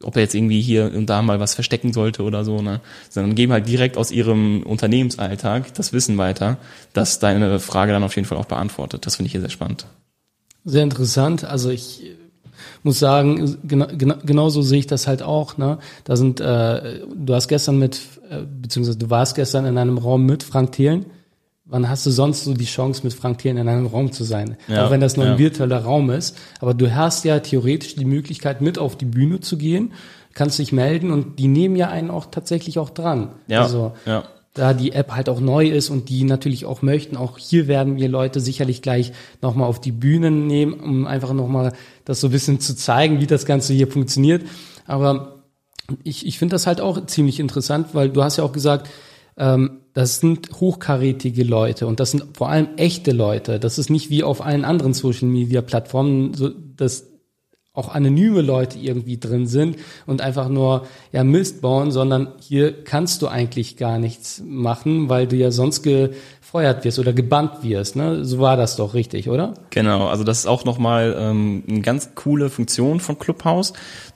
ob 0.04 0.16
er 0.16 0.24
jetzt 0.24 0.36
irgendwie 0.36 0.62
hier 0.62 0.92
und 0.94 1.08
da 1.08 1.22
mal 1.22 1.40
was 1.40 1.54
verstecken 1.54 1.94
sollte 1.94 2.24
oder 2.24 2.46
so, 2.46 2.62
ne? 2.62 2.82
Sondern 3.10 3.36
geben 3.36 3.52
halt 3.52 3.68
direkt 3.68 3.98
aus 3.98 4.12
ihrem 4.12 4.64
Unternehmensalltag 4.64 5.74
das 5.74 5.94
Wissen 5.94 6.18
weiter, 6.18 6.58
das 6.94 7.20
deine 7.20 7.60
Frage 7.60 7.92
dann 7.92 8.04
auf 8.04 8.16
jeden 8.16 8.28
Fall 8.28 8.38
auch 8.38 8.46
beantwortet. 8.46 9.06
Das 9.06 9.16
finde 9.16 9.28
ich 9.28 9.32
hier 9.34 9.42
sehr 9.42 9.50
spannend. 9.50 9.86
Sehr 10.66 10.84
interessant. 10.84 11.44
Also 11.44 11.70
ich 11.70 12.04
muss 12.84 13.00
sagen, 13.00 13.58
genau, 13.64 13.88
genau, 13.98 14.16
genauso 14.24 14.62
sehe 14.62 14.80
ich 14.80 14.88
das 14.88 15.08
halt 15.08 15.22
auch. 15.22 15.58
Ne? 15.58 15.80
Da 16.04 16.16
sind, 16.16 16.40
äh, 16.40 17.02
du 17.16 17.34
hast 17.34 17.48
gestern 17.48 17.78
mit, 17.78 18.00
äh, 18.30 18.42
beziehungsweise 18.62 18.98
du 18.98 19.10
warst 19.10 19.36
gestern 19.36 19.66
in 19.66 19.78
einem 19.78 19.98
Raum 19.98 20.26
mit 20.26 20.44
Frank 20.44 20.74
Thelen 20.74 21.06
wann 21.70 21.88
hast 21.88 22.06
du 22.06 22.12
sonst 22.12 22.44
so 22.44 22.54
die 22.54 22.66
Chance, 22.66 23.02
mit 23.04 23.14
Frank 23.14 23.38
Thelen 23.38 23.58
in 23.58 23.70
einem 23.70 23.86
Raum 23.86 24.12
zu 24.12 24.24
sein? 24.24 24.58
Ja, 24.68 24.86
auch 24.86 24.92
wenn 24.92 25.00
das 25.00 25.16
nur 25.16 25.26
ein 25.26 25.38
virtueller 25.38 25.84
Raum 25.84 26.10
ist. 26.10 26.38
Aber 26.60 26.74
du 26.74 26.94
hast 26.94 27.24
ja 27.24 27.40
theoretisch 27.40 27.96
die 27.96 28.06
Möglichkeit, 28.06 28.62
mit 28.62 28.78
auf 28.78 28.98
die 28.98 29.06
Bühne 29.06 29.40
zu 29.40 29.58
gehen, 29.58 29.94
kannst 30.34 30.60
dich 30.60 30.72
melden 30.72 31.12
und 31.12 31.40
die 31.40 31.48
nehmen 31.48 31.76
ja 31.76 31.90
einen 31.90 32.10
auch 32.10 32.26
tatsächlich 32.26 32.80
auch 32.80 32.90
dran. 32.90 33.30
Ja, 33.48 33.62
also, 33.62 33.94
ja. 34.06 34.24
Da 34.56 34.74
die 34.74 34.94
App 34.94 35.12
halt 35.12 35.30
auch 35.30 35.40
neu 35.40 35.68
ist 35.68 35.90
und 35.90 36.10
die 36.10 36.24
natürlich 36.24 36.66
auch 36.66 36.82
möchten, 36.82 37.16
auch 37.16 37.38
hier 37.38 37.68
werden 37.68 37.98
wir 37.98 38.10
Leute 38.10 38.40
sicherlich 38.40 38.82
gleich 38.82 39.14
nochmal 39.42 39.68
auf 39.68 39.80
die 39.80 39.92
Bühnen 39.92 40.48
nehmen, 40.48 40.74
um 40.74 41.06
einfach 41.06 41.34
nochmal 41.34 41.74
das 42.04 42.20
so 42.20 42.28
ein 42.28 42.32
bisschen 42.32 42.60
zu 42.60 42.76
zeigen, 42.76 43.22
wie 43.22 43.28
das 43.28 43.46
Ganze 43.46 43.74
hier 43.74 43.88
funktioniert. 43.88 44.42
Aber 44.88 45.44
ich, 46.04 46.26
ich 46.26 46.40
finde 46.40 46.56
das 46.56 46.66
halt 46.66 46.82
auch 46.82 47.06
ziemlich 47.06 47.40
interessant, 47.40 47.90
weil 47.94 48.10
du 48.10 48.24
hast 48.24 48.38
ja 48.38 48.44
auch 48.44 48.52
gesagt, 48.52 48.90
das 49.94 50.20
sind 50.20 50.50
hochkarätige 50.60 51.44
Leute 51.44 51.88
und 51.88 52.00
das 52.00 52.12
sind 52.12 52.38
vor 52.38 52.50
allem 52.50 52.70
echte 52.76 53.12
Leute. 53.12 53.60
Das 53.60 53.78
ist 53.78 53.90
nicht 53.90 54.10
wie 54.10 54.24
auf 54.24 54.46
allen 54.46 54.66
anderen 54.66 54.94
Social 54.94 55.30
Media 55.30 55.62
Plattformen, 55.62 56.34
so, 56.34 56.50
dass 56.50 57.08
auch 57.80 57.96
anonyme 57.96 58.42
Leute 58.42 58.78
irgendwie 58.78 59.18
drin 59.18 59.48
sind 59.48 59.78
und 60.06 60.22
einfach 60.22 60.50
nur 60.50 60.86
ja 61.14 61.24
Mist 61.24 61.62
bauen, 61.62 61.92
sondern 61.92 62.34
hier 62.42 62.84
kannst 62.84 63.22
du 63.22 63.28
eigentlich 63.28 63.78
gar 63.78 63.98
nichts 63.98 64.44
machen, 64.46 65.08
weil 65.08 65.28
du 65.28 65.38
ja 65.38 65.50
sonst 65.50 65.82
gefeuert 65.82 66.84
wirst 66.84 67.00
oder 67.00 67.14
gebannt 67.14 67.64
wirst. 67.64 67.96
Ne? 67.96 68.26
So 68.26 68.40
war 68.40 68.58
das 68.58 68.76
doch 68.76 68.94
richtig, 68.94 69.30
oder? 69.30 69.54
Genau, 69.70 70.08
also 70.08 70.26
das 70.26 70.40
ist 70.40 70.46
auch 70.46 70.66
nochmal 70.66 71.16
ähm, 71.18 71.64
eine 71.68 71.82
ganz 71.82 72.16
coole 72.16 72.50
Funktion 72.50 73.00
von 73.00 73.18
Clubhouse, 73.18 73.72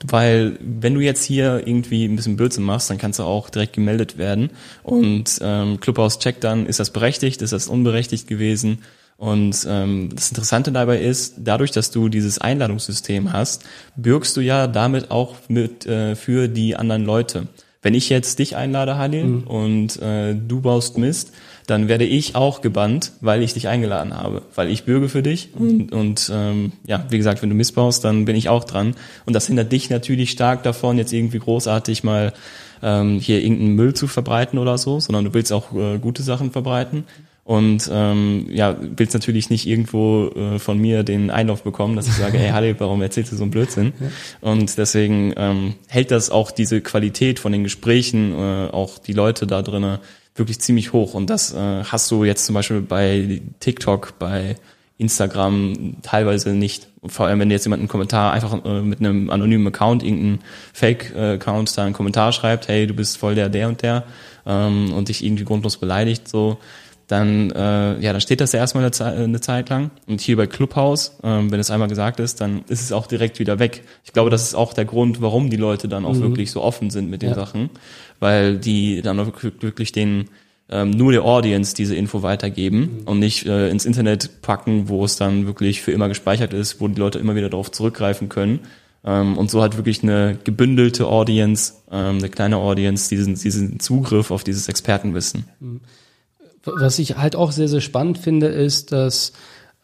weil 0.06 0.58
wenn 0.60 0.94
du 0.94 1.00
jetzt 1.00 1.24
hier 1.24 1.66
irgendwie 1.66 2.04
ein 2.04 2.16
bisschen 2.16 2.36
Blödsinn 2.36 2.64
machst, 2.64 2.90
dann 2.90 2.98
kannst 2.98 3.18
du 3.18 3.22
auch 3.22 3.48
direkt 3.48 3.72
gemeldet 3.72 4.18
werden 4.18 4.50
und 4.82 5.40
ähm, 5.40 5.80
Clubhouse 5.80 6.18
checkt 6.18 6.44
dann, 6.44 6.66
ist 6.66 6.80
das 6.80 6.90
berechtigt, 6.90 7.40
ist 7.40 7.54
das 7.54 7.68
unberechtigt 7.68 8.28
gewesen 8.28 8.82
und 9.16 9.66
ähm, 9.68 10.10
das 10.14 10.30
Interessante 10.30 10.72
dabei 10.72 11.00
ist, 11.00 11.34
dadurch, 11.38 11.70
dass 11.70 11.90
du 11.90 12.08
dieses 12.08 12.38
Einladungssystem 12.38 13.32
hast, 13.32 13.64
bürgst 13.96 14.36
du 14.36 14.40
ja 14.40 14.66
damit 14.66 15.10
auch 15.10 15.36
mit 15.48 15.86
äh, 15.86 16.16
für 16.16 16.48
die 16.48 16.76
anderen 16.76 17.04
Leute. 17.04 17.46
Wenn 17.80 17.94
ich 17.94 18.08
jetzt 18.08 18.38
dich 18.38 18.56
einlade, 18.56 18.96
Halil, 18.96 19.24
mhm. 19.24 19.44
und 19.44 20.02
äh, 20.02 20.34
du 20.34 20.62
baust 20.62 20.98
Mist, 20.98 21.32
dann 21.66 21.88
werde 21.88 22.04
ich 22.04 22.34
auch 22.34 22.60
gebannt, 22.60 23.12
weil 23.20 23.42
ich 23.42 23.54
dich 23.54 23.68
eingeladen 23.68 24.14
habe, 24.16 24.42
weil 24.54 24.70
ich 24.70 24.84
bürge 24.84 25.08
für 25.08 25.22
dich 25.22 25.50
mhm. 25.54 25.60
und, 25.60 25.92
und 25.92 26.30
ähm, 26.32 26.72
ja, 26.86 27.04
wie 27.10 27.16
gesagt, 27.16 27.40
wenn 27.40 27.50
du 27.50 27.54
missbaust, 27.54 28.04
dann 28.04 28.24
bin 28.24 28.36
ich 28.36 28.48
auch 28.48 28.64
dran 28.64 28.94
und 29.26 29.32
das 29.32 29.46
hindert 29.46 29.70
dich 29.70 29.90
natürlich 29.90 30.30
stark 30.30 30.62
davon, 30.62 30.98
jetzt 30.98 31.12
irgendwie 31.12 31.38
großartig 31.38 32.04
mal 32.04 32.32
ähm, 32.82 33.20
hier 33.20 33.42
irgendeinen 33.42 33.76
Müll 33.76 33.94
zu 33.94 34.08
verbreiten 34.08 34.58
oder 34.58 34.76
so, 34.76 34.98
sondern 35.00 35.24
du 35.24 35.34
willst 35.34 35.52
auch 35.52 35.72
äh, 35.74 35.98
gute 35.98 36.22
Sachen 36.22 36.50
verbreiten 36.50 37.04
und 37.44 37.90
ähm, 37.92 38.46
ja, 38.50 38.76
willst 38.80 39.12
natürlich 39.12 39.50
nicht 39.50 39.66
irgendwo 39.66 40.28
äh, 40.28 40.58
von 40.58 40.78
mir 40.78 41.02
den 41.02 41.30
Einlauf 41.30 41.62
bekommen, 41.62 41.94
dass 41.94 42.08
ich 42.08 42.14
sage, 42.14 42.38
hey 42.38 42.50
Halle, 42.50 42.74
warum 42.80 43.02
erzählst 43.02 43.32
du 43.32 43.36
so 43.36 43.42
einen 43.42 43.50
Blödsinn? 43.50 43.92
Und 44.40 44.78
deswegen 44.78 45.34
ähm, 45.36 45.74
hält 45.88 46.10
das 46.10 46.30
auch 46.30 46.50
diese 46.50 46.80
Qualität 46.80 47.38
von 47.38 47.52
den 47.52 47.62
Gesprächen, 47.62 48.32
äh, 48.32 48.68
auch 48.72 48.98
die 48.98 49.12
Leute 49.12 49.46
da 49.46 49.60
drinnen 49.62 49.98
wirklich 50.34 50.60
ziemlich 50.60 50.92
hoch. 50.92 51.14
Und 51.14 51.30
das 51.30 51.52
äh, 51.52 51.84
hast 51.84 52.10
du 52.10 52.24
jetzt 52.24 52.46
zum 52.46 52.54
Beispiel 52.54 52.80
bei 52.80 53.40
TikTok, 53.60 54.18
bei 54.18 54.56
Instagram 54.98 55.96
teilweise 56.02 56.50
nicht. 56.50 56.88
Vor 57.06 57.26
allem, 57.26 57.40
wenn 57.40 57.50
jetzt 57.50 57.64
jemand 57.64 57.80
einen 57.80 57.88
Kommentar 57.88 58.32
einfach 58.32 58.64
äh, 58.64 58.80
mit 58.80 59.00
einem 59.00 59.30
anonymen 59.30 59.66
Account, 59.68 60.02
irgendeinen 60.02 60.40
Fake-Account 60.72 61.76
da 61.76 61.84
einen 61.84 61.94
Kommentar 61.94 62.32
schreibt, 62.32 62.68
hey, 62.68 62.86
du 62.86 62.94
bist 62.94 63.18
voll 63.18 63.34
der, 63.34 63.48
der 63.48 63.68
und 63.68 63.82
der, 63.82 64.04
ähm, 64.46 64.92
und 64.92 65.08
dich 65.08 65.24
irgendwie 65.24 65.44
grundlos 65.44 65.76
beleidigt, 65.76 66.28
so, 66.28 66.58
dann, 67.06 67.50
äh, 67.50 68.00
ja, 68.00 68.12
dann 68.12 68.20
steht 68.20 68.40
das 68.40 68.52
ja 68.52 68.60
erstmal 68.60 68.84
eine, 68.84 69.16
eine 69.16 69.40
Zeit 69.40 69.68
lang. 69.68 69.90
Und 70.06 70.20
hier 70.20 70.36
bei 70.36 70.46
Clubhouse, 70.46 71.18
ähm, 71.22 71.50
wenn 71.50 71.60
es 71.60 71.70
einmal 71.70 71.88
gesagt 71.88 72.18
ist, 72.20 72.40
dann 72.40 72.64
ist 72.68 72.82
es 72.82 72.92
auch 72.92 73.06
direkt 73.06 73.38
wieder 73.38 73.58
weg. 73.58 73.82
Ich 74.04 74.12
glaube, 74.12 74.30
das 74.30 74.42
ist 74.42 74.54
auch 74.54 74.72
der 74.72 74.86
Grund, 74.86 75.20
warum 75.20 75.50
die 75.50 75.56
Leute 75.56 75.88
dann 75.88 76.04
auch 76.04 76.14
mhm. 76.14 76.22
wirklich 76.22 76.50
so 76.50 76.62
offen 76.62 76.90
sind 76.90 77.10
mit 77.10 77.22
den 77.22 77.30
ja. 77.30 77.34
Sachen, 77.34 77.70
weil 78.20 78.56
die 78.56 79.02
dann 79.02 79.20
auch 79.20 79.32
wirklich 79.60 79.92
den 79.92 80.30
ähm, 80.70 80.90
nur 80.90 81.12
der 81.12 81.24
Audience 81.24 81.74
diese 81.74 81.94
Info 81.94 82.22
weitergeben 82.22 83.00
mhm. 83.00 83.02
und 83.04 83.18
nicht 83.18 83.46
äh, 83.46 83.68
ins 83.68 83.84
Internet 83.84 84.40
packen, 84.40 84.88
wo 84.88 85.04
es 85.04 85.16
dann 85.16 85.46
wirklich 85.46 85.82
für 85.82 85.92
immer 85.92 86.08
gespeichert 86.08 86.54
ist, 86.54 86.80
wo 86.80 86.88
die 86.88 86.98
Leute 86.98 87.18
immer 87.18 87.34
wieder 87.34 87.50
darauf 87.50 87.70
zurückgreifen 87.70 88.30
können. 88.30 88.60
Ähm, 89.04 89.36
und 89.36 89.50
so 89.50 89.62
hat 89.62 89.76
wirklich 89.76 90.02
eine 90.02 90.38
gebündelte 90.42 91.06
Audience, 91.06 91.74
ähm, 91.90 92.16
eine 92.16 92.30
kleine 92.30 92.56
Audience, 92.56 93.10
diesen, 93.10 93.34
diesen 93.34 93.78
Zugriff 93.78 94.30
auf 94.30 94.42
dieses 94.42 94.68
Expertenwissen. 94.68 95.44
Mhm. 95.60 95.80
Was 96.64 96.98
ich 96.98 97.16
halt 97.16 97.36
auch 97.36 97.52
sehr, 97.52 97.68
sehr 97.68 97.80
spannend 97.80 98.18
finde, 98.18 98.46
ist, 98.46 98.92
dass 98.92 99.32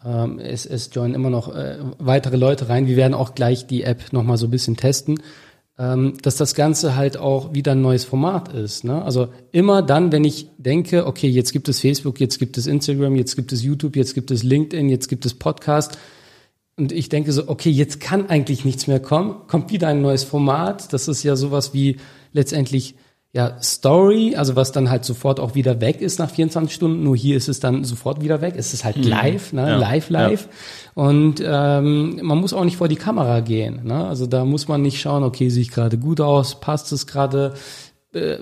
ähm, 0.04 0.38
es, 0.38 0.66
es 0.66 0.90
joinen 0.92 1.14
immer 1.14 1.30
noch 1.30 1.54
äh, 1.54 1.78
weitere 1.98 2.36
Leute 2.36 2.68
rein. 2.68 2.86
Wir 2.86 2.96
werden 2.96 3.14
auch 3.14 3.34
gleich 3.34 3.66
die 3.66 3.82
App 3.82 4.12
nochmal 4.12 4.38
so 4.38 4.46
ein 4.46 4.50
bisschen 4.50 4.76
testen, 4.76 5.20
ähm, 5.78 6.14
dass 6.22 6.36
das 6.36 6.54
Ganze 6.54 6.96
halt 6.96 7.16
auch 7.16 7.52
wieder 7.52 7.72
ein 7.72 7.82
neues 7.82 8.04
Format 8.04 8.52
ist. 8.52 8.84
Ne? 8.84 9.02
Also 9.02 9.28
immer 9.52 9.82
dann, 9.82 10.10
wenn 10.12 10.24
ich 10.24 10.48
denke, 10.56 11.06
okay, 11.06 11.28
jetzt 11.28 11.52
gibt 11.52 11.68
es 11.68 11.80
Facebook, 11.80 12.18
jetzt 12.20 12.38
gibt 12.38 12.56
es 12.56 12.66
Instagram, 12.66 13.14
jetzt 13.16 13.36
gibt 13.36 13.52
es 13.52 13.62
YouTube, 13.62 13.96
jetzt 13.96 14.14
gibt 14.14 14.30
es 14.30 14.42
LinkedIn, 14.42 14.88
jetzt 14.88 15.08
gibt 15.08 15.26
es 15.26 15.34
Podcast, 15.34 15.98
und 16.80 16.92
ich 16.92 17.10
denke 17.10 17.30
so, 17.32 17.46
okay, 17.46 17.68
jetzt 17.68 18.00
kann 18.00 18.30
eigentlich 18.30 18.64
nichts 18.64 18.86
mehr 18.86 19.00
kommen, 19.00 19.46
kommt 19.48 19.70
wieder 19.70 19.88
ein 19.88 20.00
neues 20.00 20.24
Format. 20.24 20.94
Das 20.94 21.08
ist 21.08 21.22
ja 21.22 21.36
sowas 21.36 21.74
wie 21.74 21.98
letztendlich 22.32 22.94
ja, 23.32 23.56
Story, 23.62 24.34
also 24.34 24.56
was 24.56 24.72
dann 24.72 24.90
halt 24.90 25.04
sofort 25.04 25.38
auch 25.38 25.54
wieder 25.54 25.80
weg 25.80 26.00
ist 26.00 26.18
nach 26.18 26.30
24 26.30 26.74
Stunden, 26.74 27.04
nur 27.04 27.16
hier 27.16 27.36
ist 27.36 27.48
es 27.48 27.60
dann 27.60 27.84
sofort 27.84 28.20
wieder 28.20 28.40
weg. 28.40 28.54
Es 28.56 28.74
ist 28.74 28.84
halt 28.84 28.96
mhm. 28.96 29.04
live, 29.04 29.52
ne? 29.52 29.68
Ja. 29.68 29.76
live, 29.76 30.10
live. 30.10 30.48
Ja. 30.96 31.02
Und 31.02 31.40
ähm, 31.44 32.18
man 32.22 32.38
muss 32.38 32.52
auch 32.52 32.64
nicht 32.64 32.76
vor 32.76 32.88
die 32.88 32.96
Kamera 32.96 33.38
gehen. 33.38 33.84
Ne? 33.84 34.04
Also 34.04 34.26
da 34.26 34.44
muss 34.44 34.66
man 34.66 34.82
nicht 34.82 35.00
schauen, 35.00 35.22
okay, 35.22 35.48
sehe 35.48 35.62
ich 35.62 35.70
gerade 35.70 35.96
gut 35.96 36.20
aus, 36.20 36.58
passt 36.58 36.90
es 36.90 37.06
gerade, 37.06 37.54
äh, 38.12 38.38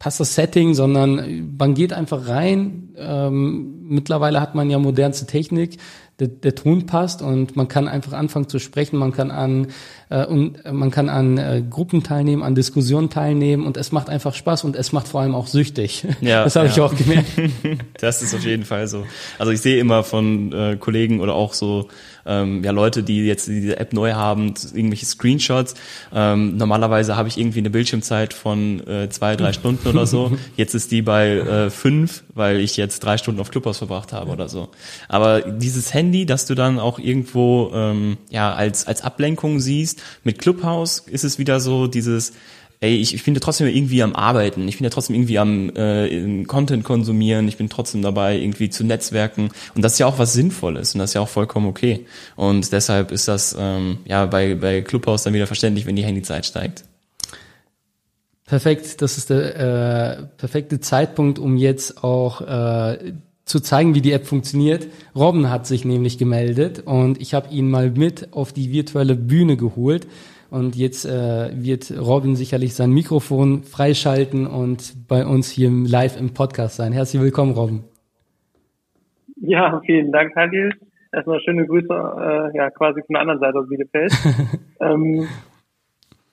passt 0.00 0.18
das 0.18 0.34
Setting, 0.34 0.74
sondern 0.74 1.54
man 1.56 1.74
geht 1.74 1.92
einfach 1.92 2.26
rein. 2.26 2.94
Ähm, 2.96 3.82
mittlerweile 3.84 4.40
hat 4.40 4.56
man 4.56 4.68
ja 4.68 4.80
modernste 4.80 5.26
Technik 5.26 5.78
der, 6.20 6.28
der 6.28 6.54
Ton 6.54 6.86
passt 6.86 7.22
und 7.22 7.54
man 7.54 7.68
kann 7.68 7.86
einfach 7.86 8.12
anfangen 8.12 8.48
zu 8.48 8.58
sprechen, 8.58 8.98
man 8.98 9.12
kann 9.12 9.30
an 9.30 9.68
äh, 10.08 10.24
und 10.24 10.64
man 10.70 10.90
kann 10.90 11.08
an 11.08 11.38
äh, 11.38 11.62
Gruppen 11.68 12.02
teilnehmen, 12.02 12.42
an 12.42 12.54
Diskussionen 12.54 13.08
teilnehmen 13.08 13.64
und 13.66 13.76
es 13.76 13.92
macht 13.92 14.08
einfach 14.08 14.34
Spaß 14.34 14.64
und 14.64 14.74
es 14.74 14.92
macht 14.92 15.06
vor 15.06 15.20
allem 15.20 15.34
auch 15.34 15.46
süchtig. 15.46 16.06
Ja, 16.20 16.44
das 16.44 16.56
habe 16.56 16.66
ja. 16.66 16.72
ich 16.72 16.80
auch 16.80 16.94
gemerkt. 16.94 17.28
das 18.00 18.22
ist 18.22 18.34
auf 18.34 18.44
jeden 18.44 18.64
Fall 18.64 18.88
so. 18.88 19.06
Also 19.38 19.52
ich 19.52 19.60
sehe 19.60 19.78
immer 19.78 20.02
von 20.02 20.52
äh, 20.52 20.76
Kollegen 20.76 21.20
oder 21.20 21.34
auch 21.34 21.54
so 21.54 21.88
ähm, 22.28 22.62
ja 22.62 22.70
Leute, 22.70 23.02
die 23.02 23.26
jetzt 23.26 23.48
diese 23.48 23.78
App 23.80 23.92
neu 23.92 24.12
haben, 24.12 24.54
irgendwelche 24.74 25.06
Screenshots. 25.06 25.74
Ähm, 26.14 26.56
normalerweise 26.56 27.16
habe 27.16 27.28
ich 27.28 27.38
irgendwie 27.38 27.60
eine 27.60 27.70
Bildschirmzeit 27.70 28.34
von 28.34 28.86
äh, 28.86 29.08
zwei, 29.08 29.34
drei 29.34 29.52
Stunden 29.52 29.88
oder 29.88 30.06
so. 30.06 30.36
Jetzt 30.56 30.74
ist 30.74 30.90
die 30.90 31.02
bei 31.02 31.30
äh, 31.30 31.70
fünf, 31.70 32.24
weil 32.34 32.60
ich 32.60 32.76
jetzt 32.76 33.00
drei 33.00 33.16
Stunden 33.16 33.40
auf 33.40 33.50
Clubhouse 33.50 33.78
verbracht 33.78 34.12
habe 34.12 34.30
oder 34.30 34.48
so. 34.48 34.68
Aber 35.08 35.40
dieses 35.40 35.94
Handy, 35.94 36.07
das 36.26 36.46
du 36.46 36.54
dann 36.54 36.78
auch 36.78 36.98
irgendwo 36.98 37.70
ähm, 37.74 38.16
ja 38.30 38.52
als 38.52 38.86
als 38.86 39.02
Ablenkung 39.02 39.60
siehst, 39.60 40.02
mit 40.24 40.38
Clubhouse 40.38 41.00
ist 41.06 41.24
es 41.24 41.38
wieder 41.38 41.60
so 41.60 41.86
dieses 41.86 42.32
ey, 42.80 42.96
ich, 42.96 43.14
ich 43.14 43.24
bin 43.24 43.34
ja 43.34 43.40
trotzdem 43.40 43.66
irgendwie 43.66 44.02
am 44.02 44.14
Arbeiten, 44.14 44.68
ich 44.68 44.76
bin 44.76 44.84
ja 44.84 44.90
trotzdem 44.90 45.16
irgendwie 45.16 45.38
am 45.38 45.70
äh, 45.74 46.44
Content 46.44 46.84
konsumieren, 46.84 47.48
ich 47.48 47.56
bin 47.56 47.68
trotzdem 47.68 48.02
dabei, 48.02 48.38
irgendwie 48.38 48.70
zu 48.70 48.84
netzwerken. 48.84 49.50
Und 49.74 49.82
das 49.82 49.94
ist 49.94 49.98
ja 49.98 50.06
auch 50.06 50.18
was 50.18 50.32
Sinnvolles 50.32 50.94
und 50.94 51.00
das 51.00 51.10
ist 51.10 51.14
ja 51.14 51.20
auch 51.20 51.28
vollkommen 51.28 51.66
okay. 51.66 52.06
Und 52.36 52.72
deshalb 52.72 53.10
ist 53.10 53.26
das 53.26 53.56
ähm, 53.58 53.98
ja 54.04 54.26
bei, 54.26 54.54
bei 54.54 54.82
Clubhouse 54.82 55.24
dann 55.24 55.34
wieder 55.34 55.46
verständlich, 55.46 55.86
wenn 55.86 55.96
die 55.96 56.04
Handyzeit 56.04 56.46
steigt. 56.46 56.84
Perfekt, 58.46 59.02
das 59.02 59.18
ist 59.18 59.28
der 59.28 59.56
äh, 59.56 60.22
perfekte 60.38 60.80
Zeitpunkt, 60.80 61.38
um 61.38 61.56
jetzt 61.58 62.02
auch 62.02 62.40
äh, 62.40 63.12
zu 63.48 63.60
zeigen, 63.60 63.94
wie 63.94 64.02
die 64.02 64.12
App 64.12 64.26
funktioniert. 64.26 64.86
Robin 65.16 65.50
hat 65.50 65.66
sich 65.66 65.84
nämlich 65.84 66.18
gemeldet 66.18 66.82
und 66.84 67.20
ich 67.20 67.34
habe 67.34 67.48
ihn 67.48 67.70
mal 67.70 67.90
mit 67.90 68.28
auf 68.32 68.52
die 68.52 68.72
virtuelle 68.72 69.16
Bühne 69.16 69.56
geholt. 69.56 70.06
Und 70.50 70.76
jetzt 70.76 71.04
äh, 71.04 71.50
wird 71.52 71.92
Robin 71.98 72.34
sicherlich 72.34 72.74
sein 72.74 72.90
Mikrofon 72.90 73.64
freischalten 73.64 74.46
und 74.46 75.06
bei 75.06 75.26
uns 75.26 75.50
hier 75.50 75.70
live 75.70 76.18
im 76.18 76.32
Podcast 76.32 76.76
sein. 76.76 76.92
Herzlich 76.92 77.20
willkommen, 77.20 77.52
Robin. 77.52 77.84
Ja, 79.36 79.80
vielen 79.84 80.10
Dank, 80.10 80.34
Halil. 80.34 80.72
Erstmal 81.12 81.40
schöne 81.40 81.66
Grüße, 81.66 81.86
äh, 81.88 82.56
ja, 82.56 82.70
quasi 82.70 83.02
von 83.02 83.14
der 83.14 83.20
anderen 83.22 83.40
Seite 83.40 83.58
aus 83.58 83.68
Bielefeld. 83.68 84.12
ähm, 84.80 85.28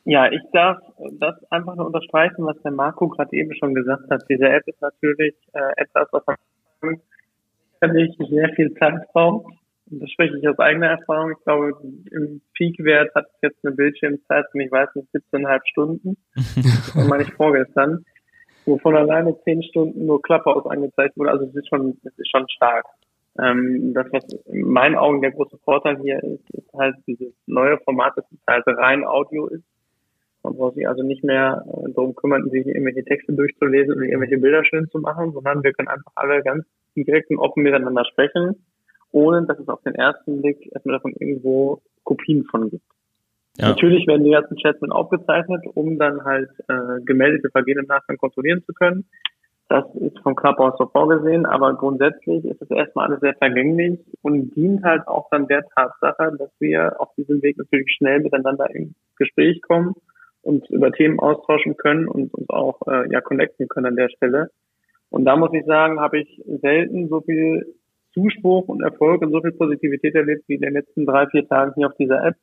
ja, 0.05 0.31
ich 0.31 0.41
darf 0.53 0.77
das 1.19 1.35
einfach 1.49 1.75
nur 1.75 1.87
unterstreichen, 1.87 2.45
was 2.45 2.61
der 2.61 2.71
Marco 2.71 3.07
gerade 3.09 3.35
eben 3.35 3.53
schon 3.55 3.73
gesagt 3.73 4.09
hat. 4.09 4.23
Diese 4.29 4.47
App 4.47 4.63
ist 4.67 4.81
natürlich 4.81 5.35
äh, 5.53 5.81
etwas, 5.81 6.07
was 6.11 6.25
man 6.25 6.35
sicherlich 6.81 8.15
sehr 8.29 8.49
viel 8.55 8.73
Zeit 8.75 9.11
braucht 9.13 9.55
das 9.87 10.09
spreche 10.09 10.37
ich 10.37 10.47
aus 10.47 10.57
eigener 10.59 10.87
Erfahrung. 10.87 11.31
Ich 11.31 11.43
glaube, 11.43 11.73
im 12.11 12.41
Peak-Wert 12.55 13.13
hat 13.13 13.25
es 13.25 13.41
jetzt 13.41 13.65
eine 13.65 13.75
Bildschirmzeit 13.75 14.45
von, 14.51 14.61
ich 14.61 14.71
weiß 14.71 14.89
nicht, 14.95 15.09
17,5 15.13 15.59
Stunden. 15.65 16.17
das 16.35 17.09
war 17.09 17.17
nicht 17.17 17.33
vorgestern. 17.33 18.03
Wovon 18.65 18.95
alleine 18.95 19.39
10 19.43 19.61
Stunden 19.63 20.05
nur 20.07 20.21
Clubhouse 20.23 20.65
angezeigt 20.65 21.15
wurde. 21.17 21.31
Also 21.31 21.45
es 21.45 21.55
ist 21.55 21.69
schon, 21.69 21.97
es 22.03 22.17
ist 22.17 22.31
schon 22.31 22.49
stark. 22.49 22.85
Ähm, 23.37 23.93
das, 23.93 24.07
was 24.11 24.23
in 24.45 24.67
meinen 24.71 24.95
Augen 24.95 25.21
der 25.21 25.31
große 25.31 25.57
Vorteil 25.63 25.99
hier 26.01 26.23
ist, 26.23 26.49
ist 26.51 26.73
halt 26.73 26.95
dieses 27.05 27.33
neue 27.45 27.77
Format, 27.79 28.13
das 28.15 28.25
halt 28.47 28.65
rein 28.67 29.03
Audio 29.03 29.47
ist. 29.47 29.65
Man 30.45 30.55
braucht 30.55 30.75
sich 30.75 30.87
also 30.87 31.03
nicht 31.03 31.23
mehr 31.23 31.65
äh, 31.67 31.91
darum 31.93 32.15
kümmern, 32.15 32.49
sich 32.49 32.65
irgendwelche 32.65 33.03
Texte 33.03 33.33
durchzulesen 33.33 33.95
oder 33.95 34.05
irgendwelche 34.05 34.37
Bilder 34.37 34.63
schön 34.63 34.87
zu 34.89 34.99
machen, 34.99 35.33
sondern 35.33 35.63
wir 35.63 35.73
können 35.73 35.89
einfach 35.89 36.11
alle 36.15 36.41
ganz 36.43 36.65
direkt 36.95 37.29
und 37.29 37.39
offen 37.39 37.63
miteinander 37.63 38.05
sprechen 38.05 38.55
ohne 39.15 39.45
dass 39.45 39.57
es 39.57 39.69
auf 39.69 39.81
den 39.83 39.95
ersten 39.95 40.41
Blick 40.41 40.69
erstmal 40.73 40.97
davon 40.97 41.13
irgendwo 41.17 41.81
Kopien 42.03 42.43
von 42.43 42.69
gibt. 42.69 42.83
Ja. 43.57 43.69
Natürlich 43.69 44.05
werden 44.07 44.25
die 44.25 44.31
ganzen 44.31 44.57
Chats 44.57 44.81
mit 44.81 44.91
aufgezeichnet, 44.91 45.63
um 45.73 45.97
dann 45.97 46.25
halt 46.25 46.49
äh, 46.67 47.01
gemeldete 47.05 47.49
Vergehen 47.49 47.79
im 47.79 47.85
Nachgang 47.85 48.17
kontrollieren 48.17 48.61
zu 48.65 48.73
können. 48.73 49.05
Das 49.69 49.85
ist 49.95 50.19
vom 50.19 50.35
Clubhouse 50.35 50.75
so 50.77 50.87
vorgesehen, 50.87 51.45
aber 51.45 51.75
grundsätzlich 51.75 52.43
ist 52.43 52.61
es 52.61 52.69
erstmal 52.69 53.07
alles 53.07 53.21
sehr 53.21 53.35
vergänglich 53.35 53.99
und 54.21 54.53
dient 54.53 54.83
halt 54.83 55.07
auch 55.07 55.29
dann 55.31 55.47
der 55.47 55.65
Tatsache, 55.73 56.35
dass 56.37 56.51
wir 56.59 56.99
auf 56.99 57.15
diesem 57.15 57.41
Weg 57.41 57.57
natürlich 57.57 57.91
schnell 57.93 58.19
miteinander 58.19 58.69
in 58.75 58.95
Gespräch 59.15 59.61
kommen 59.61 59.95
und 60.45 60.69
über 60.69 60.91
Themen 60.91 61.19
austauschen 61.19 61.75
können 61.75 62.07
und 62.07 62.31
uns 62.33 62.49
auch 62.49 62.79
äh, 62.87 63.11
ja 63.11 63.19
connecten 63.19 63.67
können 63.67 63.87
an 63.87 63.95
der 63.95 64.09
Stelle. 64.09 64.51
Und 65.09 65.25
da 65.25 65.35
muss 65.35 65.49
ich 65.53 65.65
sagen, 65.65 65.99
habe 65.99 66.19
ich 66.19 66.41
selten 66.61 67.09
so 67.09 67.21
viel 67.21 67.65
Zuspruch 68.13 68.67
und 68.67 68.83
Erfolg 68.83 69.23
und 69.23 69.31
so 69.31 69.41
viel 69.41 69.53
Positivität 69.53 70.13
erlebt 70.13 70.43
wie 70.47 70.55
in 70.55 70.61
den 70.61 70.73
letzten 70.73 71.05
drei, 71.05 71.25
vier 71.27 71.47
Tagen 71.47 71.73
hier 71.75 71.87
auf 71.87 71.97
dieser 71.97 72.23
App. 72.23 72.35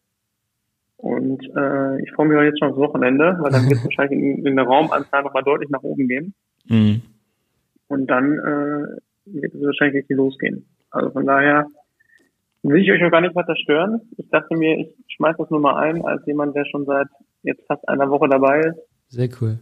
Und 0.97 1.43
äh, 1.57 2.03
ich 2.03 2.13
freue 2.13 2.27
mich 2.27 2.39
auch 2.39 2.43
jetzt 2.43 2.59
schon 2.59 2.71
aufs 2.71 2.79
Wochenende, 2.79 3.37
weil 3.41 3.53
dann 3.53 3.69
wird 3.69 3.79
es 3.79 3.85
wahrscheinlich 3.85 4.19
in, 4.19 4.47
in 4.47 4.57
der 4.57 4.65
Raumanzahl 4.65 5.23
nochmal 5.23 5.45
deutlich 5.45 5.71
nach 5.71 5.83
oben 5.83 6.09
gehen. 6.09 6.35
Mhm. 6.69 7.03
Und 7.87 8.07
dann 8.09 8.33
äh, 8.33 8.97
wird 9.27 9.55
es 9.55 9.63
wahrscheinlich 9.63 9.99
richtig 9.99 10.17
losgehen. 10.17 10.67
Also 10.91 11.11
von 11.11 11.25
daher 11.25 11.67
will 12.65 12.83
ich 12.83 12.91
euch 12.91 13.05
auch 13.05 13.13
gar 13.13 13.21
nicht 13.21 13.37
weiter 13.37 13.55
stören. 13.57 14.01
Ich 14.17 14.29
dachte 14.31 14.57
mir, 14.57 14.77
ich 14.79 14.95
schmeiß 15.17 15.37
das 15.39 15.51
nur 15.51 15.61
mal 15.61 15.77
ein 15.77 16.05
als 16.05 16.27
jemand, 16.27 16.57
der 16.57 16.65
schon 16.67 16.85
seit 16.85 17.09
jetzt 17.43 17.67
fast 17.67 17.89
einer 17.89 18.09
Woche 18.11 18.29
dabei 18.29 18.61
ist. 18.61 18.79
Sehr 19.09 19.29
cool. 19.41 19.59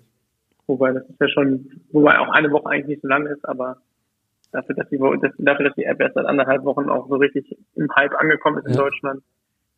Wobei 0.67 0.93
das 0.93 1.05
ist 1.09 1.21
ja 1.21 1.29
schon, 1.29 1.71
wobei 1.93 2.19
auch 2.19 2.29
eine 2.29 2.51
Woche 2.53 2.71
eigentlich 2.71 2.87
nicht 2.87 3.03
so 3.03 3.09
lang 3.09 3.27
ist, 3.27 3.45
aber 3.45 3.79
dafür, 4.53 4.75
dass 4.77 4.89
die, 4.89 4.99
dafür, 5.39 5.65
dass 5.65 5.75
die 5.75 5.85
App 5.85 6.01
erst 6.01 6.15
seit 6.15 6.27
anderthalb 6.27 6.65
Wochen 6.65 6.89
auch 6.89 7.09
so 7.09 7.17
richtig 7.17 7.57
im 7.75 7.89
Hype 7.97 8.15
angekommen 8.15 8.59
ist 8.59 8.67
in 8.67 8.75
ja. 8.75 8.79
Deutschland, 8.79 9.23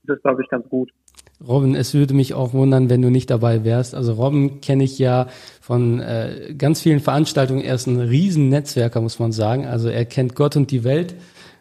ist 0.03 0.09
das, 0.09 0.23
glaube 0.23 0.43
ich, 0.43 0.49
ganz 0.49 0.69
gut. 0.69 0.91
Robin, 1.47 1.75
es 1.75 1.95
würde 1.95 2.15
mich 2.15 2.35
auch 2.35 2.53
wundern, 2.53 2.89
wenn 2.89 3.03
du 3.03 3.11
nicht 3.11 3.31
dabei 3.31 3.65
wärst. 3.65 3.95
Also 3.95 4.13
Robin 4.13 4.61
kenne 4.61 4.85
ich 4.85 4.99
ja 4.99 5.27
von 5.61 5.99
äh, 6.01 6.55
ganz 6.57 6.81
vielen 6.81 7.01
Veranstaltungen. 7.01 7.63
Er 7.63 7.75
ist 7.75 7.87
ein 7.87 7.99
Riesennetzwerker, 7.99 9.01
muss 9.01 9.19
man 9.19 9.33
sagen. 9.33 9.67
Also 9.67 9.89
er 9.89 10.05
kennt 10.05 10.37
Gott 10.37 10.57
und 10.57 10.71
die 10.71 10.85
Welt. 10.85 11.15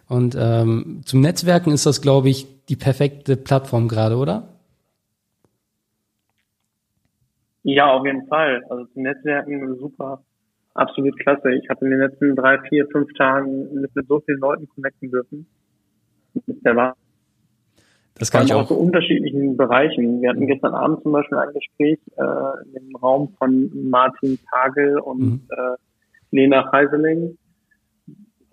Und 0.08 0.36
ähm, 0.38 1.02
zum 1.06 1.22
Netzwerken 1.22 1.72
ist 1.72 1.86
das, 1.86 2.02
glaube 2.02 2.30
ich, 2.30 2.66
die 2.68 2.76
perfekte 2.76 3.38
Plattform 3.38 3.88
gerade, 3.88 4.18
oder? 4.18 4.50
Ja, 7.64 7.92
auf 7.92 8.06
jeden 8.06 8.28
Fall. 8.28 8.64
Also 8.70 8.86
zum 8.86 9.04
Netzwerken 9.04 9.78
super 9.78 10.24
absolut 10.74 11.18
klasse. 11.20 11.54
Ich 11.54 11.70
habe 11.70 11.86
in 11.86 11.92
den 11.92 12.00
letzten 12.00 12.36
drei, 12.36 12.60
vier, 12.70 12.88
fünf 12.92 13.12
Tagen 13.14 13.74
mit, 13.74 13.92
so 14.08 14.20
vielen 14.22 14.40
Leuten 14.40 14.68
connecten 14.70 15.12
dürfen. 15.12 15.46
Der 16.48 16.76
war 16.76 16.96
das 18.16 18.30
kann 18.30 18.46
ich 18.46 18.54
auch. 18.54 18.68
so 18.68 18.76
unterschiedlichen 18.76 19.58
Bereichen. 19.58 20.22
Wir 20.22 20.30
hatten 20.30 20.46
gestern 20.46 20.76
Abend 20.76 21.02
zum 21.02 21.12
Beispiel 21.12 21.38
ein 21.38 21.54
Gespräch 21.54 22.00
äh, 22.18 22.78
im 22.78 22.96
Raum 22.96 23.34
von 23.40 23.72
Martin 23.90 24.38
Tagel 24.52 25.00
und 25.00 25.20
mhm. 25.20 25.42
äh, 25.50 25.76
Lena 26.30 26.72
Heiseling, 26.72 27.38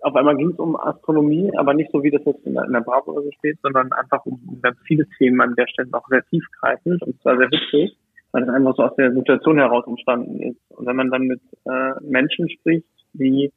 auf 0.01 0.15
einmal 0.15 0.37
ging 0.37 0.51
es 0.51 0.59
um 0.59 0.75
Astronomie, 0.75 1.51
aber 1.57 1.73
nicht 1.73 1.91
so, 1.91 2.03
wie 2.03 2.11
das 2.11 2.23
jetzt 2.25 2.45
in 2.45 2.53
der, 2.53 2.63
in 2.65 2.73
der 2.73 2.81
Bravo 2.81 3.11
oder 3.11 3.23
so 3.23 3.31
steht, 3.37 3.59
sondern 3.61 3.91
einfach 3.91 4.25
um, 4.25 4.41
um 4.47 4.61
ganz 4.61 4.77
viele 4.85 5.05
Themen 5.17 5.41
an 5.41 5.55
der 5.55 5.67
Stelle 5.67 5.89
auch 5.91 6.07
sehr 6.07 6.23
tiefgreifend 6.25 7.03
und 7.03 7.21
zwar 7.21 7.37
sehr 7.37 7.51
witzig, 7.51 7.97
weil 8.31 8.45
das 8.45 8.53
einfach 8.53 8.75
so 8.75 8.83
aus 8.83 8.95
der 8.95 9.13
Situation 9.13 9.57
heraus 9.57 9.85
entstanden 9.87 10.41
ist. 10.41 10.59
Und 10.69 10.85
wenn 10.85 10.95
man 10.95 11.09
dann 11.09 11.23
mit 11.23 11.41
äh, 11.65 11.93
Menschen 12.01 12.49
spricht, 12.49 12.85
die 13.13 13.51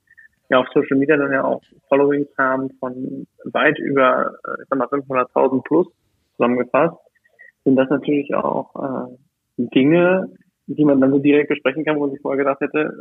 ja 0.49 0.59
auf 0.59 0.69
Social 0.75 0.97
Media 0.97 1.17
dann 1.17 1.33
ja 1.33 1.45
auch 1.45 1.62
Followings 1.88 2.29
haben 2.38 2.71
von 2.79 3.26
weit 3.45 3.79
über, 3.79 4.35
äh, 4.47 4.62
ich 4.62 4.69
sag 4.69 4.79
mal, 4.79 4.88
500.000 4.88 5.62
plus 5.62 5.88
zusammengefasst, 6.37 6.97
sind 7.64 7.76
das 7.76 7.88
natürlich 7.91 8.35
auch 8.35 9.09
äh, 9.09 9.17
Dinge, 9.57 10.31
die 10.67 10.85
man 10.85 11.00
dann 11.00 11.11
so 11.11 11.19
direkt 11.19 11.49
besprechen 11.49 11.85
kann, 11.85 11.97
wo 11.97 12.00
man 12.00 12.11
sich 12.11 12.21
vorher 12.21 12.45
gedacht 12.45 12.61
hätte, 12.61 12.95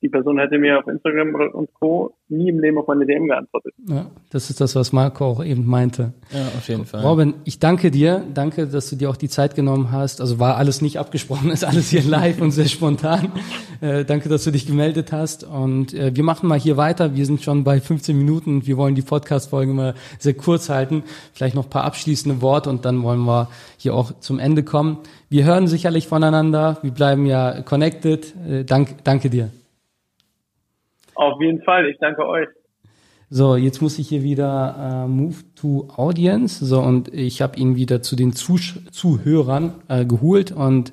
die 0.00 0.08
Person 0.08 0.38
hätte 0.38 0.58
mir 0.58 0.78
auf 0.78 0.86
Instagram 0.86 1.34
und 1.52 1.74
Co. 1.74 2.14
nie 2.28 2.48
im 2.48 2.60
Leben 2.60 2.78
auf 2.78 2.86
meine 2.86 3.04
DM 3.04 3.26
geantwortet. 3.26 3.74
Ja, 3.88 4.06
das 4.30 4.48
ist 4.48 4.60
das, 4.60 4.76
was 4.76 4.92
Marco 4.92 5.24
auch 5.24 5.44
eben 5.44 5.66
meinte. 5.66 6.12
Ja, 6.32 6.46
auf 6.56 6.68
jeden 6.68 6.86
Fall. 6.86 7.02
Robin, 7.02 7.34
ich 7.44 7.58
danke 7.58 7.90
dir. 7.90 8.22
Danke, 8.32 8.68
dass 8.68 8.88
du 8.90 8.96
dir 8.96 9.10
auch 9.10 9.16
die 9.16 9.28
Zeit 9.28 9.56
genommen 9.56 9.90
hast. 9.90 10.20
Also 10.20 10.38
war 10.38 10.56
alles 10.56 10.82
nicht 10.82 10.98
abgesprochen, 10.98 11.50
ist 11.52 11.64
alles 11.64 11.90
hier 11.90 12.02
live 12.02 12.40
und 12.40 12.52
sehr 12.52 12.66
spontan. 12.66 13.32
Äh, 13.80 14.04
danke, 14.04 14.28
dass 14.28 14.44
du 14.44 14.52
dich 14.52 14.66
gemeldet 14.66 15.10
hast. 15.10 15.42
Und 15.42 15.94
äh, 15.94 16.14
wir 16.14 16.22
machen 16.22 16.48
mal 16.48 16.58
hier 16.58 16.76
weiter. 16.76 17.16
Wir 17.16 17.26
sind 17.26 17.42
schon 17.42 17.64
bei 17.64 17.80
15 17.80 18.16
Minuten 18.16 18.56
und 18.56 18.66
wir 18.66 18.76
wollen 18.76 18.94
die 18.94 19.02
Podcast-Folge 19.02 19.72
mal 19.72 19.94
sehr 20.20 20.34
kurz 20.34 20.68
halten. 20.68 21.02
Vielleicht 21.32 21.56
noch 21.56 21.64
ein 21.64 21.70
paar 21.70 21.84
abschließende 21.84 22.40
Worte 22.40 22.70
und 22.70 22.84
dann 22.84 23.02
wollen 23.02 23.24
wir 23.24 23.48
hier 23.78 23.94
auch 23.94 24.12
zum 24.20 24.38
Ende 24.38 24.62
kommen. 24.62 24.98
Wir 25.28 25.44
hören 25.44 25.66
sicherlich 25.66 26.06
voneinander. 26.06 26.78
Wir 26.82 26.92
bleiben 26.92 27.26
ja 27.26 27.62
connected. 27.62 28.34
Äh, 28.48 28.64
dank, 28.64 29.02
danke 29.02 29.28
dir. 29.28 29.50
Auf 31.18 31.40
jeden 31.40 31.60
Fall, 31.62 31.88
ich 31.88 31.98
danke 31.98 32.24
euch. 32.24 32.46
So, 33.28 33.56
jetzt 33.56 33.82
muss 33.82 33.98
ich 33.98 34.08
hier 34.08 34.22
wieder 34.22 35.04
äh, 35.04 35.08
Move 35.08 35.34
to 35.56 35.88
Audience. 35.96 36.64
So, 36.64 36.80
und 36.80 37.12
ich 37.12 37.42
habe 37.42 37.58
ihn 37.58 37.74
wieder 37.74 38.02
zu 38.02 38.14
den 38.14 38.34
Zusch 38.34 38.78
Zuhörern 38.92 39.74
äh, 39.88 40.04
geholt 40.04 40.52
und 40.52 40.92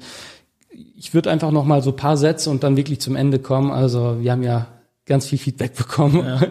ich 0.98 1.14
würde 1.14 1.30
einfach 1.30 1.52
noch 1.52 1.64
mal 1.64 1.84
so 1.84 1.92
paar 1.92 2.18
Sätze 2.18 2.50
und 2.50 2.64
dann 2.64 2.76
wirklich 2.76 3.00
zum 3.00 3.16
Ende 3.16 3.38
kommen. 3.38 3.70
Also 3.72 4.18
wir 4.20 4.32
haben 4.32 4.42
ja 4.42 4.66
ganz 5.06 5.28
viel 5.28 5.38
Feedback 5.38 5.76
bekommen, 5.78 6.26
ja. 6.26 6.42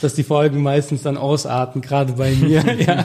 dass 0.00 0.14
die 0.14 0.22
Folgen 0.22 0.62
meistens 0.62 1.02
dann 1.02 1.16
ausarten, 1.16 1.82
gerade 1.82 2.12
bei 2.12 2.30
mir. 2.30 2.62
ja. 2.78 3.04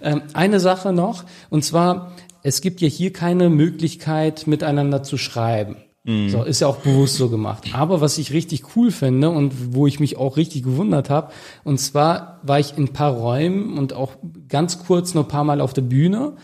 ähm, 0.00 0.22
eine 0.34 0.60
Sache 0.60 0.92
noch, 0.92 1.24
und 1.50 1.64
zwar, 1.64 2.12
es 2.44 2.60
gibt 2.60 2.80
ja 2.80 2.86
hier 2.86 3.12
keine 3.12 3.50
Möglichkeit, 3.50 4.46
miteinander 4.46 5.02
zu 5.02 5.18
schreiben. 5.18 5.78
Mhm. 6.04 6.30
So, 6.30 6.42
ist 6.42 6.60
ja 6.60 6.66
auch 6.66 6.78
bewusst 6.78 7.16
so 7.16 7.28
gemacht. 7.28 7.68
Aber 7.74 8.00
was 8.00 8.18
ich 8.18 8.32
richtig 8.32 8.76
cool 8.76 8.90
finde 8.90 9.30
und 9.30 9.74
wo 9.74 9.86
ich 9.86 10.00
mich 10.00 10.16
auch 10.16 10.36
richtig 10.36 10.64
gewundert 10.64 11.10
habe, 11.10 11.32
und 11.64 11.78
zwar 11.78 12.40
war 12.42 12.58
ich 12.58 12.76
in 12.76 12.84
ein 12.84 12.92
paar 12.92 13.12
Räumen 13.12 13.78
und 13.78 13.92
auch 13.92 14.12
ganz 14.48 14.84
kurz 14.84 15.14
nur 15.14 15.24
ein 15.24 15.28
paar 15.28 15.44
Mal 15.44 15.60
auf 15.60 15.72
der 15.72 15.82
Bühne 15.82 16.34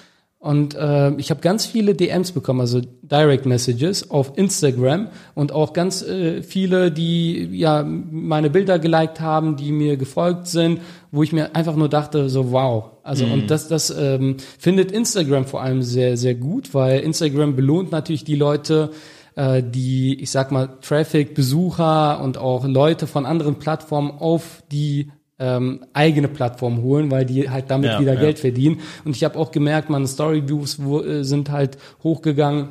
und 0.40 0.76
äh, 0.76 1.10
ich 1.14 1.30
habe 1.30 1.40
ganz 1.40 1.66
viele 1.66 1.96
DMs 1.96 2.30
bekommen, 2.30 2.60
also 2.60 2.80
Direct 3.02 3.44
Messages 3.44 4.08
auf 4.08 4.38
Instagram 4.38 5.08
und 5.34 5.50
auch 5.50 5.72
ganz 5.72 6.00
äh, 6.02 6.44
viele, 6.44 6.92
die 6.92 7.48
ja 7.58 7.82
meine 7.82 8.48
Bilder 8.48 8.78
geliked 8.78 9.20
haben, 9.20 9.56
die 9.56 9.72
mir 9.72 9.96
gefolgt 9.96 10.46
sind, 10.46 10.80
wo 11.10 11.24
ich 11.24 11.32
mir 11.32 11.56
einfach 11.56 11.74
nur 11.74 11.88
dachte, 11.88 12.28
so 12.28 12.52
wow. 12.52 12.84
Also 13.02 13.26
mhm. 13.26 13.32
und 13.32 13.50
das, 13.50 13.66
das 13.66 13.90
ähm, 13.90 14.36
findet 14.58 14.92
Instagram 14.92 15.44
vor 15.44 15.60
allem 15.60 15.82
sehr, 15.82 16.16
sehr 16.16 16.36
gut, 16.36 16.72
weil 16.72 17.00
Instagram 17.00 17.56
belohnt 17.56 17.90
natürlich 17.90 18.22
die 18.22 18.36
Leute, 18.36 18.92
äh, 19.38 19.62
die, 19.62 20.20
ich 20.20 20.32
sag 20.32 20.50
mal, 20.50 20.68
Traffic, 20.82 21.32
Besucher 21.32 22.20
und 22.20 22.38
auch 22.38 22.66
Leute 22.66 23.06
von 23.06 23.24
anderen 23.24 23.60
Plattformen 23.60 24.10
auf 24.10 24.64
die 24.72 25.12
ähm, 25.38 25.84
eigene 25.92 26.26
Plattform 26.26 26.82
holen, 26.82 27.12
weil 27.12 27.24
die 27.24 27.48
halt 27.48 27.70
damit 27.70 27.92
ja, 27.92 28.00
wieder 28.00 28.14
ja. 28.14 28.20
Geld 28.20 28.40
verdienen. 28.40 28.80
Und 29.04 29.14
ich 29.14 29.22
habe 29.22 29.38
auch 29.38 29.52
gemerkt, 29.52 29.90
meine 29.90 30.08
Story-Views 30.08 30.80
äh, 30.80 31.22
sind 31.22 31.52
halt 31.52 31.78
hochgegangen. 32.02 32.70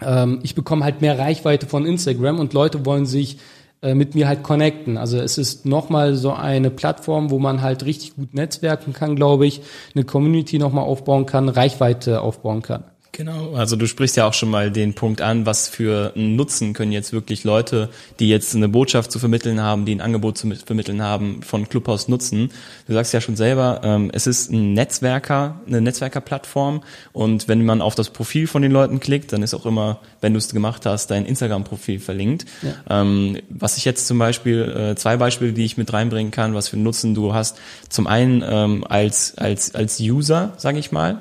Ähm, 0.00 0.38
ich 0.42 0.54
bekomme 0.54 0.84
halt 0.84 1.02
mehr 1.02 1.18
Reichweite 1.18 1.66
von 1.66 1.84
Instagram 1.84 2.38
und 2.38 2.54
Leute 2.54 2.86
wollen 2.86 3.04
sich 3.04 3.36
äh, 3.82 3.94
mit 3.94 4.14
mir 4.14 4.26
halt 4.26 4.42
connecten. 4.42 4.96
Also 4.96 5.18
es 5.18 5.36
ist 5.36 5.66
nochmal 5.66 6.14
so 6.14 6.32
eine 6.32 6.70
Plattform, 6.70 7.28
wo 7.28 7.38
man 7.38 7.60
halt 7.60 7.84
richtig 7.84 8.16
gut 8.16 8.32
netzwerken 8.32 8.94
kann, 8.94 9.16
glaube 9.16 9.46
ich, 9.46 9.60
eine 9.94 10.04
Community 10.04 10.58
nochmal 10.58 10.84
aufbauen 10.84 11.26
kann, 11.26 11.50
Reichweite 11.50 12.22
aufbauen 12.22 12.62
kann. 12.62 12.84
Genau, 13.12 13.54
also 13.54 13.74
du 13.74 13.86
sprichst 13.86 14.16
ja 14.16 14.26
auch 14.26 14.34
schon 14.34 14.50
mal 14.50 14.70
den 14.70 14.94
Punkt 14.94 15.20
an, 15.20 15.44
was 15.44 15.66
für 15.66 16.12
einen 16.14 16.36
Nutzen 16.36 16.74
können 16.74 16.92
jetzt 16.92 17.12
wirklich 17.12 17.42
Leute, 17.42 17.88
die 18.20 18.28
jetzt 18.28 18.54
eine 18.54 18.68
Botschaft 18.68 19.10
zu 19.10 19.18
vermitteln 19.18 19.60
haben, 19.60 19.84
die 19.84 19.94
ein 19.94 20.00
Angebot 20.00 20.38
zu 20.38 20.48
vermitteln 20.54 21.02
haben, 21.02 21.42
von 21.42 21.68
Clubhouse 21.68 22.06
nutzen. 22.06 22.50
Du 22.86 22.92
sagst 22.92 23.12
ja 23.12 23.20
schon 23.20 23.34
selber, 23.34 23.80
ähm, 23.82 24.10
es 24.14 24.28
ist 24.28 24.52
ein 24.52 24.74
Netzwerker, 24.74 25.60
eine 25.66 25.80
Netzwerkerplattform 25.80 26.84
und 27.12 27.48
wenn 27.48 27.64
man 27.64 27.82
auf 27.82 27.96
das 27.96 28.10
Profil 28.10 28.46
von 28.46 28.62
den 28.62 28.70
Leuten 28.70 29.00
klickt, 29.00 29.32
dann 29.32 29.42
ist 29.42 29.54
auch 29.54 29.66
immer, 29.66 29.98
wenn 30.20 30.32
du 30.32 30.38
es 30.38 30.52
gemacht 30.52 30.86
hast, 30.86 31.10
dein 31.10 31.26
Instagram-Profil 31.26 31.98
verlinkt. 31.98 32.46
Ja. 32.62 33.00
Ähm, 33.02 33.38
was 33.48 33.76
ich 33.76 33.84
jetzt 33.84 34.06
zum 34.06 34.18
Beispiel, 34.18 34.92
äh, 34.92 34.94
zwei 34.94 35.16
Beispiele, 35.16 35.52
die 35.52 35.64
ich 35.64 35.76
mit 35.76 35.92
reinbringen 35.92 36.30
kann, 36.30 36.54
was 36.54 36.68
für 36.68 36.76
einen 36.76 36.84
Nutzen 36.84 37.14
du 37.16 37.34
hast. 37.34 37.58
Zum 37.88 38.06
einen 38.06 38.44
ähm, 38.48 38.84
als, 38.88 39.36
als, 39.36 39.74
als 39.74 39.98
User, 39.98 40.52
sage 40.58 40.78
ich 40.78 40.92
mal. 40.92 41.18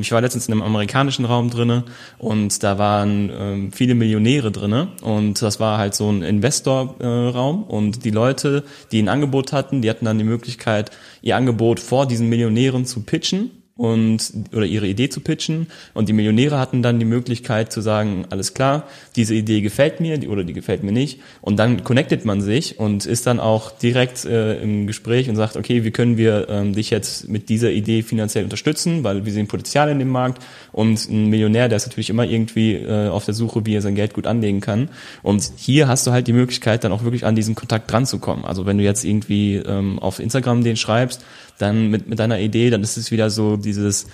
Ich 0.00 0.12
war 0.12 0.20
letztens 0.20 0.46
in 0.46 0.52
einem 0.52 0.62
amerikanischen 0.62 1.25
Raum 1.26 1.50
drinne 1.50 1.84
und 2.18 2.62
da 2.62 2.78
waren 2.78 3.30
ähm, 3.32 3.72
viele 3.72 3.94
Millionäre 3.94 4.50
drinne 4.50 4.88
und 5.02 5.40
das 5.42 5.60
war 5.60 5.78
halt 5.78 5.94
so 5.94 6.10
ein 6.10 6.22
Investorraum 6.22 7.64
äh, 7.68 7.72
und 7.72 8.04
die 8.04 8.10
Leute, 8.10 8.64
die 8.92 9.02
ein 9.02 9.08
Angebot 9.08 9.52
hatten, 9.52 9.82
die 9.82 9.90
hatten 9.90 10.04
dann 10.04 10.18
die 10.18 10.24
Möglichkeit, 10.24 10.90
ihr 11.22 11.36
Angebot 11.36 11.80
vor 11.80 12.06
diesen 12.06 12.28
Millionären 12.28 12.86
zu 12.86 13.02
pitchen 13.02 13.50
und 13.76 14.32
oder 14.54 14.64
ihre 14.64 14.86
Idee 14.86 15.08
zu 15.08 15.20
pitchen. 15.20 15.66
Und 15.92 16.08
die 16.08 16.12
Millionäre 16.14 16.58
hatten 16.58 16.82
dann 16.82 16.98
die 16.98 17.04
Möglichkeit 17.04 17.72
zu 17.72 17.80
sagen 17.80 18.24
alles 18.30 18.54
klar 18.54 18.84
diese 19.16 19.34
Idee 19.34 19.60
gefällt 19.60 20.00
mir 20.00 20.18
oder 20.28 20.44
die 20.44 20.52
gefällt 20.52 20.82
mir 20.82 20.92
nicht. 20.92 21.20
Und 21.40 21.56
dann 21.56 21.84
connectet 21.84 22.24
man 22.24 22.40
sich 22.40 22.78
und 22.78 23.06
ist 23.06 23.26
dann 23.26 23.40
auch 23.40 23.70
direkt 23.70 24.24
äh, 24.24 24.60
im 24.60 24.86
Gespräch 24.86 25.28
und 25.28 25.36
sagt 25.36 25.56
okay 25.56 25.84
wie 25.84 25.90
können 25.90 26.16
wir 26.16 26.48
ähm, 26.48 26.74
dich 26.74 26.90
jetzt 26.90 27.28
mit 27.28 27.48
dieser 27.48 27.70
Idee 27.70 28.02
finanziell 28.02 28.44
unterstützen? 28.44 29.04
Weil 29.04 29.24
wir 29.24 29.32
sehen 29.32 29.46
Potenzial 29.46 29.90
in 29.90 29.98
dem 29.98 30.08
Markt. 30.08 30.42
Und 30.72 31.08
ein 31.08 31.28
Millionär 31.28 31.68
der 31.68 31.76
ist 31.76 31.86
natürlich 31.86 32.10
immer 32.10 32.24
irgendwie 32.24 32.74
äh, 32.74 33.08
auf 33.08 33.24
der 33.24 33.34
Suche 33.34 33.66
wie 33.66 33.74
er 33.74 33.82
sein 33.82 33.94
Geld 33.94 34.14
gut 34.14 34.26
anlegen 34.26 34.60
kann. 34.60 34.88
Und 35.22 35.50
hier 35.56 35.88
hast 35.88 36.06
du 36.06 36.12
halt 36.12 36.26
die 36.26 36.32
Möglichkeit 36.32 36.84
dann 36.84 36.92
auch 36.92 37.04
wirklich 37.04 37.24
an 37.24 37.36
diesen 37.36 37.54
Kontakt 37.54 37.90
dran 37.90 38.06
zu 38.06 38.18
kommen. 38.18 38.44
Also 38.44 38.64
wenn 38.64 38.78
du 38.78 38.84
jetzt 38.84 39.04
irgendwie 39.04 39.56
ähm, 39.56 39.98
auf 39.98 40.18
Instagram 40.18 40.64
den 40.64 40.76
schreibst 40.76 41.24
dann 41.58 41.88
mit, 41.90 42.08
mit 42.08 42.18
deiner 42.18 42.40
Idee, 42.40 42.70
dann 42.70 42.82
ist 42.82 42.96
es 42.96 43.10
wieder 43.10 43.30
so 43.30 43.56
dieses, 43.56 44.06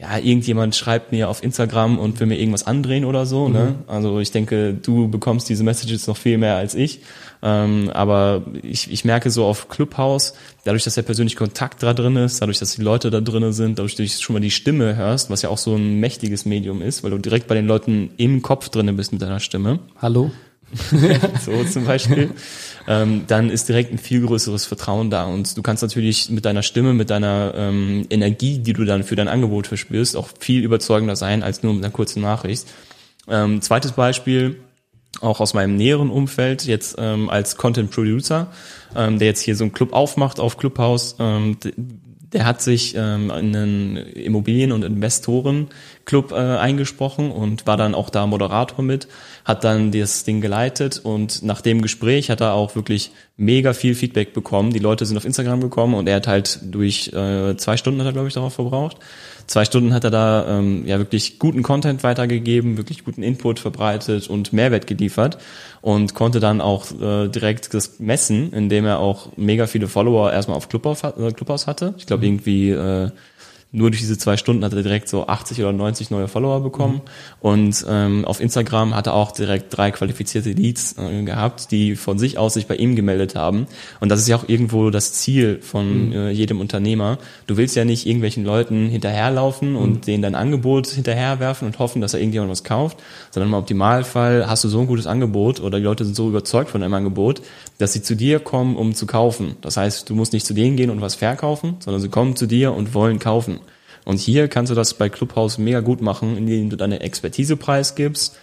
ja, 0.00 0.16
irgendjemand 0.16 0.74
schreibt 0.74 1.12
mir 1.12 1.28
auf 1.28 1.42
Instagram 1.42 1.98
und 1.98 2.20
will 2.20 2.26
mir 2.26 2.38
irgendwas 2.38 2.66
andrehen 2.66 3.04
oder 3.04 3.26
so. 3.26 3.48
Ne? 3.48 3.58
Mhm. 3.58 3.64
Ne? 3.64 3.74
Also 3.86 4.18
ich 4.18 4.30
denke, 4.30 4.72
du 4.72 5.08
bekommst 5.08 5.48
diese 5.50 5.62
Messages 5.62 6.06
noch 6.06 6.16
viel 6.16 6.38
mehr 6.38 6.56
als 6.56 6.74
ich. 6.74 7.00
Ähm, 7.42 7.90
aber 7.92 8.42
ich, 8.62 8.90
ich 8.90 9.04
merke 9.04 9.30
so 9.30 9.44
auf 9.44 9.68
Clubhouse, 9.68 10.34
dadurch, 10.64 10.84
dass 10.84 10.94
der 10.94 11.02
persönliche 11.02 11.36
Kontakt 11.36 11.82
da 11.82 11.92
drin 11.92 12.16
ist, 12.16 12.40
dadurch, 12.40 12.58
dass 12.58 12.76
die 12.76 12.82
Leute 12.82 13.10
da 13.10 13.20
drinnen 13.20 13.52
sind, 13.52 13.78
dadurch, 13.78 13.94
dass 13.94 14.16
du 14.16 14.22
schon 14.22 14.34
mal 14.34 14.40
die 14.40 14.50
Stimme 14.50 14.96
hörst, 14.96 15.28
was 15.30 15.42
ja 15.42 15.50
auch 15.50 15.58
so 15.58 15.74
ein 15.74 16.00
mächtiges 16.00 16.46
Medium 16.46 16.80
ist, 16.80 17.02
weil 17.04 17.10
du 17.10 17.18
direkt 17.18 17.46
bei 17.46 17.54
den 17.54 17.66
Leuten 17.66 18.10
im 18.16 18.40
Kopf 18.40 18.70
drinnen 18.70 18.96
bist 18.96 19.12
mit 19.12 19.20
deiner 19.20 19.40
Stimme. 19.40 19.80
Hallo? 20.00 20.30
so 21.44 21.64
zum 21.64 21.84
Beispiel, 21.84 22.30
ähm, 22.86 23.24
dann 23.26 23.50
ist 23.50 23.68
direkt 23.68 23.92
ein 23.92 23.98
viel 23.98 24.24
größeres 24.24 24.66
Vertrauen 24.66 25.10
da 25.10 25.24
und 25.24 25.56
du 25.56 25.62
kannst 25.62 25.82
natürlich 25.82 26.30
mit 26.30 26.44
deiner 26.44 26.62
Stimme, 26.62 26.94
mit 26.94 27.10
deiner 27.10 27.52
ähm, 27.56 28.06
Energie, 28.10 28.58
die 28.58 28.72
du 28.72 28.84
dann 28.84 29.02
für 29.02 29.16
dein 29.16 29.28
Angebot 29.28 29.66
verspürst, 29.66 30.16
auch 30.16 30.28
viel 30.38 30.62
überzeugender 30.62 31.16
sein 31.16 31.42
als 31.42 31.62
nur 31.62 31.74
mit 31.74 31.84
einer 31.84 31.92
kurzen 31.92 32.22
Nachricht. 32.22 32.66
Ähm, 33.28 33.62
zweites 33.62 33.92
Beispiel, 33.92 34.60
auch 35.20 35.40
aus 35.40 35.54
meinem 35.54 35.76
näheren 35.76 36.10
Umfeld, 36.10 36.64
jetzt 36.66 36.96
ähm, 36.98 37.28
als 37.30 37.56
Content 37.56 37.90
Producer, 37.90 38.48
ähm, 38.94 39.18
der 39.18 39.28
jetzt 39.28 39.42
hier 39.42 39.56
so 39.56 39.64
einen 39.64 39.72
Club 39.72 39.92
aufmacht 39.92 40.38
auf 40.38 40.56
Clubhouse, 40.56 41.16
ähm, 41.18 41.56
der 42.32 42.46
hat 42.46 42.62
sich 42.62 42.94
ähm, 42.96 43.30
in 43.30 43.56
einen 43.56 43.96
Immobilien- 43.96 44.72
und 44.72 44.84
Investorenclub 44.84 46.32
äh, 46.32 46.36
eingesprochen 46.36 47.32
und 47.32 47.66
war 47.66 47.76
dann 47.76 47.94
auch 47.94 48.08
da 48.10 48.26
Moderator 48.26 48.84
mit, 48.84 49.08
hat 49.50 49.64
dann 49.64 49.92
das 49.92 50.24
Ding 50.24 50.40
geleitet 50.40 51.00
und 51.02 51.42
nach 51.42 51.60
dem 51.60 51.82
Gespräch 51.82 52.30
hat 52.30 52.40
er 52.40 52.54
auch 52.54 52.74
wirklich 52.74 53.10
mega 53.36 53.72
viel 53.74 53.94
Feedback 53.94 54.32
bekommen. 54.32 54.72
Die 54.72 54.78
Leute 54.78 55.04
sind 55.04 55.16
auf 55.16 55.24
Instagram 55.24 55.60
gekommen 55.60 55.94
und 55.94 56.08
er 56.08 56.16
hat 56.16 56.26
halt 56.26 56.60
durch 56.62 57.12
äh, 57.12 57.56
zwei 57.56 57.76
Stunden 57.76 58.00
hat 58.00 58.06
er 58.06 58.12
glaube 58.12 58.28
ich 58.28 58.34
darauf 58.34 58.54
verbraucht 58.54 58.96
zwei 59.50 59.64
Stunden 59.64 59.92
hat 59.92 60.04
er 60.04 60.10
da 60.10 60.46
ähm, 60.48 60.86
ja 60.86 60.98
wirklich 60.98 61.38
guten 61.38 61.62
Content 61.62 62.04
weitergegeben, 62.04 62.76
wirklich 62.76 63.04
guten 63.04 63.22
Input 63.22 63.58
verbreitet 63.58 64.30
und 64.30 64.52
Mehrwert 64.52 64.86
geliefert 64.86 65.38
und 65.82 66.14
konnte 66.14 66.38
dann 66.38 66.60
auch 66.60 66.86
äh, 67.00 67.28
direkt 67.28 67.74
das 67.74 67.98
messen, 67.98 68.52
indem 68.52 68.86
er 68.86 69.00
auch 69.00 69.36
mega 69.36 69.66
viele 69.66 69.88
Follower 69.88 70.32
erstmal 70.32 70.56
auf 70.56 70.68
Clubhouse, 70.68 71.02
äh, 71.02 71.32
Clubhouse 71.32 71.66
hatte. 71.66 71.94
Ich 71.98 72.06
glaube 72.06 72.24
mhm. 72.24 72.32
irgendwie 72.32 72.70
äh, 72.70 73.10
nur 73.72 73.90
durch 73.90 74.00
diese 74.00 74.18
zwei 74.18 74.36
Stunden 74.36 74.64
hat 74.64 74.72
er 74.72 74.82
direkt 74.82 75.08
so 75.08 75.28
80 75.28 75.60
oder 75.60 75.72
90 75.72 76.10
neue 76.10 76.26
Follower 76.26 76.60
bekommen. 76.60 76.94
Mhm. 76.94 77.00
Und 77.40 77.86
ähm, 77.88 78.24
auf 78.24 78.40
Instagram 78.40 78.96
hat 78.96 79.06
er 79.06 79.14
auch 79.14 79.30
direkt 79.30 79.76
drei 79.76 79.92
qualifizierte 79.92 80.50
Leads 80.50 80.96
äh, 80.98 81.22
gehabt, 81.22 81.70
die 81.70 81.94
von 81.94 82.18
sich 82.18 82.36
aus 82.36 82.54
sich 82.54 82.66
bei 82.66 82.74
ihm 82.74 82.96
gemeldet 82.96 83.36
haben. 83.36 83.66
Und 84.00 84.08
das 84.08 84.20
ist 84.20 84.26
ja 84.26 84.34
auch 84.34 84.48
irgendwo 84.48 84.90
das 84.90 85.12
Ziel 85.12 85.60
von 85.62 86.08
mhm. 86.08 86.12
äh, 86.12 86.30
jedem 86.30 86.58
Unternehmer. 86.60 87.18
Du 87.46 87.56
willst 87.56 87.76
ja 87.76 87.84
nicht 87.84 88.06
irgendwelchen 88.06 88.44
Leuten 88.44 88.88
hinterherlaufen 88.88 89.76
und 89.76 89.92
mhm. 89.92 90.00
denen 90.00 90.22
dein 90.22 90.34
Angebot 90.34 90.88
hinterherwerfen 90.88 91.66
und 91.66 91.78
hoffen, 91.78 92.00
dass 92.00 92.12
er 92.12 92.20
irgendjemand 92.20 92.50
was 92.50 92.64
kauft, 92.64 92.98
sondern 93.30 93.50
im 93.50 93.54
Optimalfall 93.54 94.48
hast 94.48 94.64
du 94.64 94.68
so 94.68 94.80
ein 94.80 94.88
gutes 94.88 95.06
Angebot 95.06 95.60
oder 95.60 95.78
die 95.78 95.84
Leute 95.84 96.04
sind 96.04 96.16
so 96.16 96.28
überzeugt 96.28 96.70
von 96.70 96.80
deinem 96.80 96.94
Angebot, 96.94 97.40
dass 97.78 97.92
sie 97.92 98.02
zu 98.02 98.16
dir 98.16 98.40
kommen, 98.40 98.74
um 98.76 98.94
zu 98.94 99.06
kaufen. 99.06 99.54
Das 99.60 99.76
heißt, 99.76 100.10
du 100.10 100.16
musst 100.16 100.32
nicht 100.32 100.44
zu 100.44 100.54
denen 100.54 100.76
gehen 100.76 100.90
und 100.90 101.00
was 101.00 101.14
verkaufen, 101.14 101.76
sondern 101.78 102.02
sie 102.02 102.08
kommen 102.08 102.34
zu 102.34 102.46
dir 102.46 102.74
und 102.74 102.94
wollen 102.94 103.20
kaufen. 103.20 103.59
Und 104.10 104.18
hier 104.18 104.48
kannst 104.48 104.72
du 104.72 104.74
das 104.74 104.94
bei 104.94 105.08
Clubhouse 105.08 105.56
mega 105.56 105.78
gut 105.78 106.00
machen, 106.02 106.36
indem 106.36 106.68
du 106.68 106.74
deine 106.74 106.98
Expertise 106.98 107.56
preisgibst, 107.56 108.36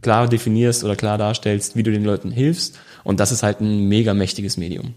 klar 0.00 0.26
definierst 0.26 0.82
oder 0.82 0.96
klar 0.96 1.16
darstellst, 1.16 1.76
wie 1.76 1.84
du 1.84 1.92
den 1.92 2.02
Leuten 2.02 2.32
hilfst. 2.32 2.80
Und 3.04 3.20
das 3.20 3.30
ist 3.30 3.44
halt 3.44 3.60
ein 3.60 3.86
mega 3.86 4.14
mächtiges 4.14 4.56
Medium. 4.56 4.94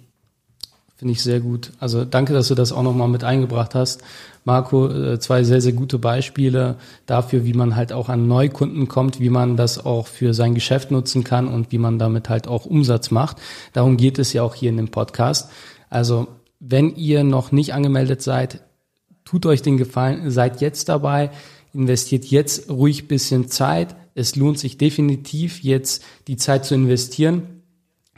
Finde 0.95 1.11
ich 1.11 1.21
sehr 1.21 1.41
gut. 1.41 1.73
Also 1.79 2.05
danke, 2.05 2.33
dass 2.33 2.47
du 2.47 2.55
das 2.55 2.71
auch 2.71 2.81
nochmal 2.81 3.07
mit 3.07 3.23
eingebracht 3.23 3.75
hast. 3.75 4.01
Marco, 4.45 4.89
äh, 4.89 5.19
zwei 5.19 5.43
sehr, 5.43 5.61
sehr 5.61 5.73
gute 5.73 5.99
Beispiele 5.99 6.77
dafür, 7.05 7.45
wie 7.45 7.53
man 7.53 7.75
halt 7.75 7.93
auch 7.93 8.09
an 8.09 8.27
Neukunden 8.27 8.87
kommt, 8.87 9.19
wie 9.19 9.29
man 9.29 9.57
das 9.57 9.85
auch 9.85 10.07
für 10.07 10.33
sein 10.33 10.55
Geschäft 10.55 10.89
nutzen 10.89 11.23
kann 11.23 11.47
und 11.47 11.71
wie 11.71 11.77
man 11.77 11.99
damit 11.99 12.29
halt 12.29 12.47
auch 12.47 12.65
Umsatz 12.65 13.11
macht. 13.11 13.37
Darum 13.73 13.95
geht 13.95 14.17
es 14.17 14.33
ja 14.33 14.41
auch 14.41 14.55
hier 14.55 14.71
in 14.71 14.77
dem 14.77 14.89
Podcast. 14.89 15.51
Also 15.91 16.27
wenn 16.59 16.95
ihr 16.95 17.23
noch 17.23 17.51
nicht 17.51 17.75
angemeldet 17.75 18.23
seid, 18.23 18.61
tut 19.25 19.45
euch 19.45 19.61
den 19.61 19.77
Gefallen, 19.77 20.31
seid 20.31 20.61
jetzt 20.61 20.87
dabei, 20.87 21.31
investiert 21.73 22.25
jetzt 22.25 22.69
ruhig 22.69 23.07
bisschen 23.07 23.49
Zeit. 23.49 23.95
Es 24.13 24.35
lohnt 24.35 24.59
sich 24.59 24.77
definitiv 24.77 25.61
jetzt 25.61 26.03
die 26.27 26.37
Zeit 26.37 26.63
zu 26.63 26.75
investieren, 26.75 27.61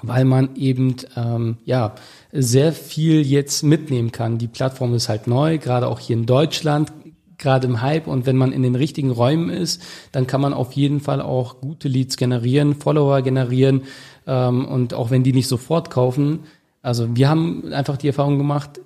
weil 0.04 0.26
man 0.26 0.56
eben 0.56 0.96
ähm, 1.15 1.58
ja 1.65 1.96
sehr 2.32 2.72
viel 2.74 3.26
jetzt 3.26 3.63
mitnehmen 3.63 4.12
kann. 4.12 4.38
Die 4.38 4.48
Plattform 4.48 4.93
ist 4.93 5.10
halt 5.10 5.26
neu, 5.26 5.58
gerade 5.58 5.88
auch 5.88 6.00
hier 6.00 6.17
in 6.17 6.28
Deutschland, 6.28 6.91
gerade 7.38 7.67
im 7.67 7.82
Hype 7.82 8.08
und 8.08 8.26
wenn 8.26 8.36
man 8.36 8.52
in 8.52 8.63
den 8.63 8.76
richtigen 8.76 9.12
Räumen 9.12 9.50
ist, 9.50 9.82
dann 10.12 10.28
kann 10.28 10.41
man 10.41 10.54
auf 10.54 10.74
jeden 10.74 11.00
Fall 11.00 11.22
auch 11.22 11.62
gute 11.62 11.88
Leads 11.88 12.17
generieren, 12.17 12.76
Follower 12.76 13.22
generieren 13.22 13.84
ähm, 14.26 14.65
und 14.65 14.93
auch 14.93 15.10
wenn 15.10 15.24
die 15.24 15.34
nicht 15.34 15.48
sofort 15.48 15.89
kaufen. 15.89 16.41
Also 16.82 17.15
wir 17.15 17.30
haben 17.30 17.74
einfach 17.74 17.98
die 17.98 18.08
Erfahrung 18.08 18.38
gemacht, 18.38 18.80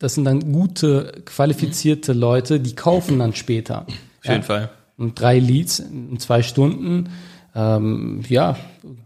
das 0.00 0.14
sind 0.14 0.24
dann 0.24 0.52
gute, 0.52 1.22
qualifizierte 1.26 2.14
Leute, 2.14 2.58
die 2.58 2.74
kaufen 2.74 3.20
dann 3.20 3.34
später. 3.34 3.82
Auf 3.82 4.24
jeden 4.24 4.36
ja. 4.36 4.42
Fall. 4.42 4.70
Und 4.96 5.20
drei 5.20 5.38
Leads 5.38 5.78
in 5.78 6.18
zwei 6.18 6.42
Stunden, 6.42 7.10
ähm, 7.54 8.22
ja, 8.28 8.56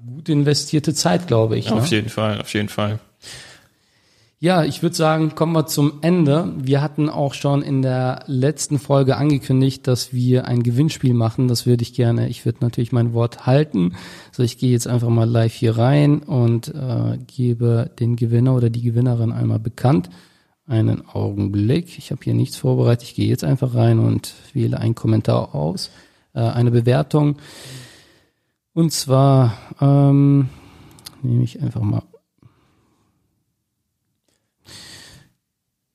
gut 0.07 0.29
investierte 0.29 0.95
Zeit, 0.95 1.27
glaube 1.27 1.59
ich. 1.59 1.67
Ja, 1.67 1.75
ne? 1.75 1.81
Auf 1.83 1.87
jeden 1.89 2.09
Fall, 2.09 2.41
auf 2.41 2.53
jeden 2.55 2.69
Fall. 2.69 3.01
Ja, 4.39 4.63
ich 4.63 4.83
würde 4.83 4.95
sagen, 4.95 5.35
kommen 5.35 5.53
wir 5.53 5.67
zum 5.67 5.95
Ende. 6.03 6.53
Wir 6.59 6.81
hatten 6.81 7.09
auch 7.09 7.35
schon 7.35 7.63
in 7.63 7.83
der 7.83 8.25
letzten 8.27 8.79
Folge 8.79 9.17
angekündigt, 9.17 9.87
dass 9.87 10.13
wir 10.13 10.47
ein 10.47 10.63
Gewinnspiel 10.63 11.15
machen. 11.15 11.49
Das 11.49 11.67
würde 11.67 11.83
ich 11.83 11.95
gerne. 11.95 12.29
Ich 12.29 12.45
würde 12.45 12.59
natürlich 12.61 12.93
mein 12.93 13.15
Wort 13.15 13.47
halten. 13.47 13.95
So, 14.33 14.43
ich 14.43 14.59
gehe 14.59 14.71
jetzt 14.71 14.87
einfach 14.87 15.09
mal 15.09 15.29
live 15.29 15.55
hier 15.55 15.79
rein 15.79 16.19
und 16.19 16.69
äh, 16.69 17.19
gebe 17.27 17.91
den 17.99 18.17
Gewinner 18.17 18.55
oder 18.55 18.71
die 18.71 18.83
Gewinnerin 18.83 19.33
einmal 19.33 19.61
bekannt. 19.61 20.11
Einen 20.67 21.07
Augenblick. 21.07 21.99
Ich 21.99 22.11
habe 22.11 22.23
hier 22.25 22.35
nichts 22.35 22.57
vorbereitet. 22.57 23.09
Ich 23.09 23.15
gehe 23.15 23.29
jetzt 23.29 23.45
einfach 23.45 23.75
rein 23.75 23.99
und 23.99 24.35
wähle 24.53 24.79
einen 24.79 24.95
Kommentar 24.95 25.55
aus, 25.55 25.91
äh, 26.33 26.41
eine 26.41 26.71
Bewertung. 26.71 27.37
Und 28.73 28.93
zwar 28.93 29.57
ähm, 29.81 30.49
nehme 31.23 31.45
ich 31.45 31.63
einfach 31.63 31.83
mal 31.83 32.03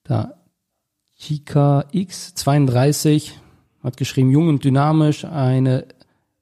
da 0.09 0.33
Chika 1.17 1.85
X32 1.93 3.31
hat 3.83 3.95
geschrieben, 3.95 4.31
jung 4.31 4.49
und 4.49 4.63
dynamisch, 4.63 5.23
eine 5.23 5.85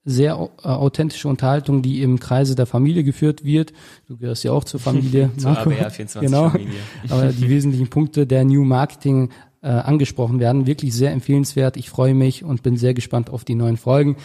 sehr 0.08 0.50
äh, 0.63 0.67
authentische 0.70 1.28
Unterhaltung, 1.28 1.82
die 1.82 2.02
im 2.02 2.20
Kreise 2.20 2.56
der 2.56 2.65
Familie 2.65 3.04
geführt 3.04 3.43
wird. 3.43 3.74
Du 4.08 4.15
gehörst 4.15 4.43
ja 4.46 4.54
auch 4.54 4.63
zur 4.63 4.80
Familie. 4.80 5.30
zur 5.38 5.52
ABR 5.52 5.91
24 5.91 6.22
genau. 6.22 6.50
Familie. 6.50 6.80
Aber 7.10 7.28
die 7.34 7.50
wesentlichen 7.50 7.89
Punkte 7.89 8.26
der 8.26 8.46
New 8.46 8.63
Marketing 8.63 9.30
äh, 9.62 9.67
angesprochen 9.67 10.39
werden. 10.39 10.65
Wirklich 10.65 10.93
sehr 10.93 11.12
empfehlenswert. 11.12 11.76
Ich 11.76 11.89
freue 11.89 12.13
mich 12.13 12.46
und 12.46 12.63
bin 12.63 12.78
sehr 12.78 12.93
gespannt 12.93 13.30
auf 13.30 13.43
die 13.43 13.56
neuen 13.56 13.76
Folgen. 13.76 14.15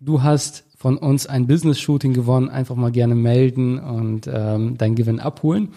Du 0.00 0.22
hast 0.22 0.64
von 0.76 0.96
uns 0.96 1.26
ein 1.26 1.46
Business-Shooting 1.46 2.14
gewonnen. 2.14 2.48
Einfach 2.48 2.76
mal 2.76 2.90
gerne 2.90 3.14
melden 3.14 3.78
und 3.78 4.30
ähm, 4.32 4.78
deinen 4.78 4.94
Gewinn 4.94 5.20
abholen. 5.20 5.68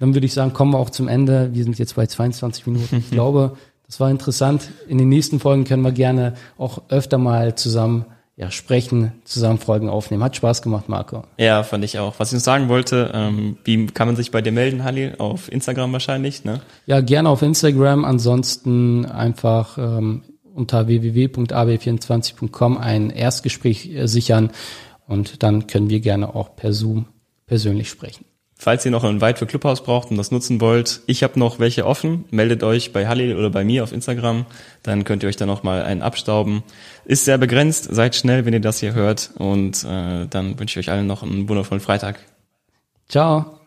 Dann 0.00 0.12
würde 0.12 0.26
ich 0.26 0.34
sagen, 0.34 0.52
kommen 0.52 0.72
wir 0.72 0.78
auch 0.78 0.90
zum 0.90 1.08
Ende. 1.08 1.50
Wir 1.54 1.64
sind 1.64 1.78
jetzt 1.78 1.96
bei 1.96 2.06
22 2.06 2.66
Minuten. 2.66 2.96
Ich 2.96 3.10
glaube, 3.12 3.56
das 3.86 4.00
war 4.00 4.10
interessant. 4.10 4.70
In 4.86 4.98
den 4.98 5.08
nächsten 5.08 5.40
Folgen 5.40 5.64
können 5.64 5.82
wir 5.82 5.92
gerne 5.92 6.34
auch 6.58 6.82
öfter 6.90 7.16
mal 7.16 7.54
zusammen 7.54 8.04
ja, 8.42 8.50
sprechen, 8.50 9.12
zusammen 9.22 9.60
Folgen 9.60 9.88
aufnehmen. 9.88 10.24
Hat 10.24 10.34
Spaß 10.34 10.62
gemacht, 10.62 10.88
Marco. 10.88 11.22
Ja, 11.38 11.62
fand 11.62 11.84
ich 11.84 12.00
auch. 12.00 12.14
Was 12.18 12.32
ich 12.32 12.34
noch 12.34 12.42
sagen 12.42 12.68
wollte, 12.68 13.12
ähm, 13.14 13.56
wie 13.62 13.86
kann 13.86 14.08
man 14.08 14.16
sich 14.16 14.32
bei 14.32 14.42
dir 14.42 14.50
melden, 14.50 14.82
Halil? 14.82 15.14
Auf 15.18 15.50
Instagram 15.50 15.92
wahrscheinlich, 15.92 16.44
ne? 16.44 16.60
Ja, 16.86 17.00
gerne 17.00 17.28
auf 17.28 17.40
Instagram. 17.42 18.04
Ansonsten 18.04 19.06
einfach 19.06 19.78
ähm, 19.78 20.24
unter 20.52 20.88
www.ab24.com 20.88 22.78
ein 22.78 23.10
Erstgespräch 23.10 23.94
äh, 23.94 24.08
sichern 24.08 24.50
und 25.06 25.44
dann 25.44 25.68
können 25.68 25.88
wir 25.88 26.00
gerne 26.00 26.34
auch 26.34 26.56
per 26.56 26.72
Zoom 26.72 27.06
persönlich 27.46 27.88
sprechen. 27.90 28.24
Falls 28.62 28.84
ihr 28.84 28.92
noch 28.92 29.02
ein 29.02 29.20
Weit 29.20 29.40
für 29.40 29.46
Clubhouse 29.46 29.82
braucht 29.82 30.12
und 30.12 30.16
das 30.16 30.30
nutzen 30.30 30.60
wollt, 30.60 31.00
ich 31.08 31.24
habe 31.24 31.36
noch 31.36 31.58
welche 31.58 31.84
offen. 31.84 32.26
Meldet 32.30 32.62
euch 32.62 32.92
bei 32.92 33.08
Halil 33.08 33.34
oder 33.34 33.50
bei 33.50 33.64
mir 33.64 33.82
auf 33.82 33.90
Instagram. 33.90 34.46
Dann 34.84 35.02
könnt 35.02 35.24
ihr 35.24 35.28
euch 35.28 35.34
da 35.34 35.46
noch 35.46 35.64
mal 35.64 35.82
einen 35.82 36.00
abstauben. 36.00 36.62
Ist 37.04 37.24
sehr 37.24 37.38
begrenzt. 37.38 37.88
Seid 37.92 38.14
schnell, 38.14 38.46
wenn 38.46 38.52
ihr 38.52 38.60
das 38.60 38.78
hier 38.78 38.94
hört. 38.94 39.32
Und 39.34 39.82
äh, 39.82 40.28
dann 40.28 40.60
wünsche 40.60 40.78
ich 40.78 40.86
euch 40.86 40.92
allen 40.94 41.08
noch 41.08 41.24
einen 41.24 41.48
wundervollen 41.48 41.80
Freitag. 41.80 42.20
Ciao. 43.08 43.61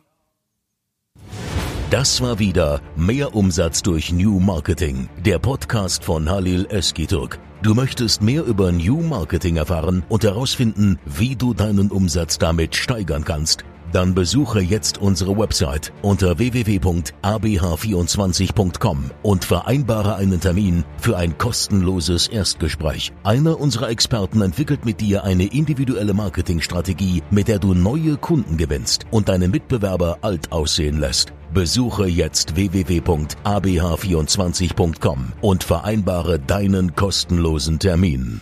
Das 1.92 2.20
war 2.20 2.40
wieder 2.40 2.82
Mehr 2.96 3.36
Umsatz 3.36 3.84
durch 3.84 4.12
New 4.12 4.40
Marketing, 4.40 5.08
der 5.24 5.38
Podcast 5.38 6.04
von 6.04 6.28
Halil 6.28 6.66
Eskiturk. 6.72 7.38
Du 7.62 7.76
möchtest 7.76 8.24
mehr 8.24 8.44
über 8.44 8.72
New 8.72 9.02
Marketing 9.02 9.58
erfahren 9.58 10.04
und 10.10 10.24
herausfinden, 10.24 10.98
wie 11.06 11.36
du 11.36 11.54
deinen 11.54 11.92
Umsatz 11.92 12.40
damit 12.40 12.76
steigern 12.76 13.24
kannst 13.24 13.66
dann 13.96 14.14
besuche 14.14 14.60
jetzt 14.60 14.98
unsere 14.98 15.38
Website 15.38 15.94
unter 16.02 16.38
www.abh24.com 16.38 19.12
und 19.24 19.46
vereinbare 19.46 20.18
einen 20.18 20.42
Termin 20.42 20.84
für 20.98 21.16
ein 21.16 21.38
kostenloses 21.38 22.28
Erstgespräch. 22.28 23.14
Einer 23.24 23.58
unserer 23.58 23.90
Experten 23.90 24.42
entwickelt 24.42 24.84
mit 24.84 25.00
dir 25.00 25.24
eine 25.24 25.46
individuelle 25.46 26.14
Marketingstrategie, 26.14 27.24
mit 27.32 27.48
der 27.48 27.60
du 27.60 27.74
neue 27.74 28.18
Kunden 28.18 28.58
gewinnst 28.58 29.06
und 29.12 29.30
deine 29.30 29.48
Mitbewerber 29.48 30.18
alt 30.22 30.52
aussehen 30.52 31.00
lässt. 31.00 31.32
Besuche 31.56 32.06
jetzt 32.06 32.56
www.abh24.com 32.58 35.32
und 35.40 35.64
vereinbare 35.64 36.38
deinen 36.38 36.96
kostenlosen 36.96 37.80
Termin. 37.80 38.42